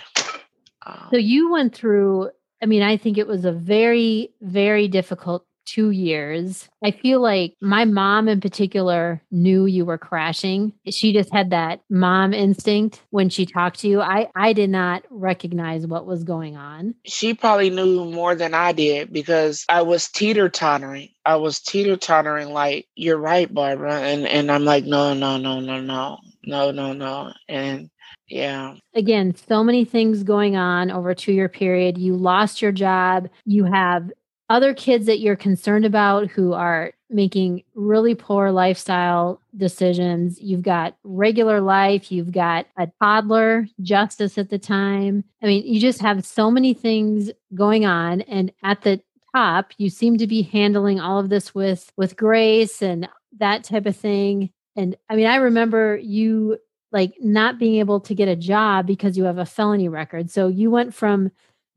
Um, 0.86 1.08
so 1.12 1.18
you 1.18 1.52
went 1.52 1.76
through. 1.76 2.32
I 2.62 2.68
mean, 2.68 2.82
I 2.82 2.98
think 2.98 3.18
it 3.18 3.28
was 3.28 3.46
a 3.46 3.52
very, 3.52 4.34
very 4.42 4.88
difficult 4.88 5.46
two 5.66 5.92
years. 5.92 6.70
I 6.84 6.92
feel 6.92 7.22
like 7.22 7.56
my 7.62 7.86
mom 7.86 8.28
in 8.28 8.40
particular 8.42 9.22
knew 9.32 9.66
you 9.66 9.86
were 9.86 9.98
crashing. 9.98 10.74
She 10.90 11.14
just 11.14 11.34
had 11.34 11.50
that 11.50 11.82
mom 11.90 12.34
instinct 12.34 13.02
when 13.10 13.30
she 13.30 13.46
talked 13.46 13.80
to 13.80 13.88
you. 13.88 14.02
I, 14.02 14.30
I 14.36 14.54
did 14.54 14.70
not 14.70 15.04
recognize 15.10 15.88
what 15.88 16.06
was 16.06 16.24
going 16.24 16.56
on. 16.56 16.96
She 17.06 17.34
probably 17.34 17.70
knew 17.70 18.06
more 18.06 18.36
than 18.36 18.54
I 18.54 18.72
did 18.72 19.12
because 19.12 19.66
I 19.70 19.82
was 19.82 20.08
teeter 20.08 20.50
tottering. 20.50 21.10
I 21.26 21.36
was 21.38 21.60
teeter 21.60 21.98
tottering 21.98 22.50
like, 22.50 22.88
you're 22.96 23.18
right, 23.18 23.52
Barbara. 23.52 23.96
And 24.02 24.28
and 24.28 24.52
I'm 24.52 24.66
like, 24.66 24.86
no, 24.86 25.14
no, 25.14 25.38
no, 25.38 25.60
no, 25.60 25.82
no, 25.82 26.18
no, 26.46 26.72
no, 26.72 26.94
no. 26.94 27.34
And 27.50 27.90
yeah. 28.28 28.76
Again, 28.96 29.36
so 29.48 29.64
many 29.64 29.86
things 29.86 30.24
going 30.24 30.56
on 30.56 30.92
over 30.92 31.12
a 31.12 31.16
two 31.16 31.34
year 31.34 31.50
period. 31.50 31.98
You 31.98 32.16
lost 32.16 32.62
your 32.62 32.72
job. 32.72 33.30
You 33.46 33.66
have 33.66 34.12
other 34.50 34.74
kids 34.74 35.06
that 35.08 35.20
you're 35.20 35.36
concerned 35.36 35.86
about 35.86 36.28
who 36.30 36.54
are 36.54 36.94
making 37.10 37.64
really 37.74 38.16
poor 38.16 38.52
lifestyle 38.52 39.42
decisions. 39.56 40.40
You've 40.42 40.62
got 40.62 40.98
regular 41.04 41.62
life, 41.62 42.12
you've 42.12 42.32
got 42.32 42.68
a 42.78 42.88
toddler, 43.02 43.68
Justice 43.82 44.38
at 44.38 44.50
the 44.50 44.60
time. 44.60 45.24
I 45.42 45.48
mean, 45.48 45.66
you 45.66 45.80
just 45.80 46.02
have 46.02 46.26
so 46.26 46.52
many 46.52 46.74
things 46.74 47.32
going 47.54 47.86
on 47.86 48.22
and 48.22 48.52
at 48.64 48.82
the 48.82 49.02
top, 49.36 49.72
you 49.78 49.90
seem 49.90 50.18
to 50.18 50.28
be 50.28 50.42
handling 50.42 51.00
all 51.00 51.20
of 51.20 51.30
this 51.30 51.54
with 51.54 51.92
with 51.98 52.16
grace 52.16 52.82
and 52.82 53.10
that 53.38 53.64
type 53.64 53.86
of 53.86 53.96
thing. 53.96 54.52
And 54.76 54.96
I 55.10 55.16
mean, 55.16 55.28
I 55.28 55.36
remember 55.36 55.98
you 55.98 56.58
like 56.92 57.16
not 57.20 57.60
being 57.60 57.76
able 57.76 58.00
to 58.00 58.16
get 58.16 58.30
a 58.30 58.36
job 58.36 58.88
because 58.88 59.18
you 59.18 59.26
have 59.26 59.38
a 59.38 59.46
felony 59.46 59.90
record. 59.90 60.32
So 60.32 60.48
you 60.48 60.72
went 60.72 60.94
from 60.94 61.32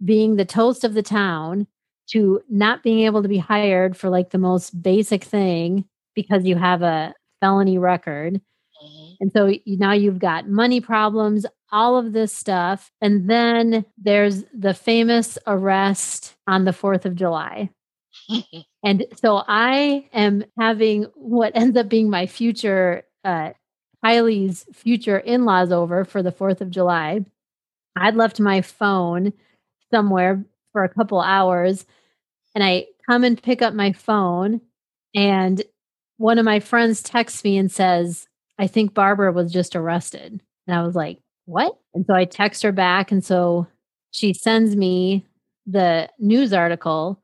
being 0.04 0.36
the 0.36 0.44
toast 0.44 0.84
of 0.84 0.94
the 0.94 1.02
town 1.02 1.66
to 2.08 2.40
not 2.48 2.82
being 2.82 3.00
able 3.00 3.22
to 3.22 3.28
be 3.28 3.38
hired 3.38 3.96
for 3.96 4.08
like 4.08 4.30
the 4.30 4.38
most 4.38 4.82
basic 4.82 5.24
thing 5.24 5.84
because 6.14 6.44
you 6.44 6.56
have 6.56 6.82
a 6.82 7.14
felony 7.40 7.78
record. 7.78 8.40
Mm-hmm. 8.82 9.12
And 9.20 9.32
so 9.32 9.46
you, 9.46 9.76
now 9.78 9.92
you've 9.92 10.18
got 10.18 10.48
money 10.48 10.80
problems, 10.80 11.46
all 11.70 11.96
of 11.96 12.12
this 12.12 12.32
stuff. 12.32 12.90
And 13.00 13.28
then 13.28 13.84
there's 13.96 14.44
the 14.54 14.74
famous 14.74 15.38
arrest 15.46 16.36
on 16.46 16.64
the 16.64 16.72
4th 16.72 17.04
of 17.04 17.14
July. 17.14 17.70
and 18.84 19.04
so 19.22 19.42
I 19.46 20.08
am 20.12 20.44
having 20.58 21.04
what 21.14 21.56
ends 21.56 21.76
up 21.76 21.88
being 21.88 22.10
my 22.10 22.26
future, 22.26 23.04
uh, 23.24 23.50
Kylie's 24.04 24.64
future 24.72 25.18
in 25.18 25.44
laws 25.44 25.72
over 25.72 26.04
for 26.04 26.22
the 26.22 26.32
4th 26.32 26.60
of 26.60 26.70
July. 26.70 27.24
I'd 27.96 28.16
left 28.16 28.38
my 28.38 28.60
phone 28.60 29.32
somewhere 29.90 30.44
for 30.72 30.84
a 30.84 30.88
couple 30.88 31.20
hours 31.20 31.84
and 32.58 32.64
I 32.64 32.86
come 33.08 33.22
and 33.22 33.40
pick 33.40 33.62
up 33.62 33.72
my 33.72 33.92
phone 33.92 34.60
and 35.14 35.62
one 36.16 36.38
of 36.38 36.44
my 36.44 36.58
friends 36.58 37.04
texts 37.04 37.44
me 37.44 37.56
and 37.56 37.70
says, 37.70 38.26
I 38.58 38.66
think 38.66 38.94
Barbara 38.94 39.30
was 39.30 39.52
just 39.52 39.76
arrested. 39.76 40.40
And 40.66 40.76
I 40.76 40.82
was 40.82 40.96
like, 40.96 41.20
what? 41.44 41.78
And 41.94 42.04
so 42.04 42.14
I 42.14 42.24
text 42.24 42.64
her 42.64 42.72
back. 42.72 43.12
And 43.12 43.24
so 43.24 43.68
she 44.10 44.34
sends 44.34 44.74
me 44.74 45.24
the 45.66 46.08
news 46.18 46.52
article 46.52 47.22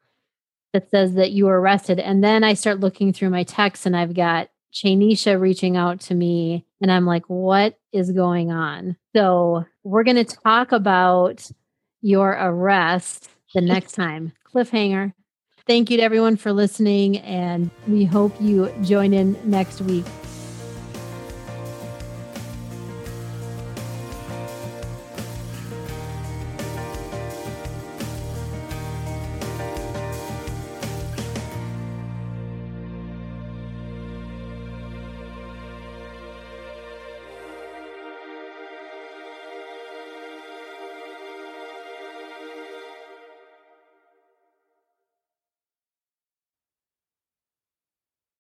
that 0.73 0.89
says 0.93 1.15
that 1.15 1.33
you 1.33 1.47
were 1.47 1.61
arrested. 1.61 1.99
And 1.99 2.23
then 2.23 2.45
I 2.45 2.55
start 2.55 2.79
looking 2.79 3.13
through 3.13 3.31
my 3.31 3.43
texts 3.43 3.87
and 3.87 3.97
I've 3.97 4.15
got 4.15 4.51
Chanisha 4.73 5.41
reaching 5.41 5.77
out 5.77 5.99
to 6.03 6.15
me. 6.15 6.65
And 6.81 6.93
I'm 6.93 7.07
like, 7.07 7.25
what 7.27 7.77
is 7.93 8.13
going 8.13 8.53
on? 8.53 8.97
So 9.17 9.65
we're 9.83 10.05
going 10.05 10.25
to 10.25 10.37
talk 10.37 10.71
about 10.71 11.51
your 12.03 12.31
arrest 12.31 13.31
the 13.53 13.61
next 13.63 13.95
time. 13.95 14.33
Cliffhanger. 14.55 15.13
Thank 15.67 15.91
you 15.91 15.97
to 15.97 16.03
everyone 16.03 16.37
for 16.37 16.53
listening, 16.53 17.19
and 17.19 17.71
we 17.89 18.05
hope 18.05 18.35
you 18.39 18.71
join 18.83 19.15
in 19.15 19.39
next 19.49 19.81
week. 19.81 20.05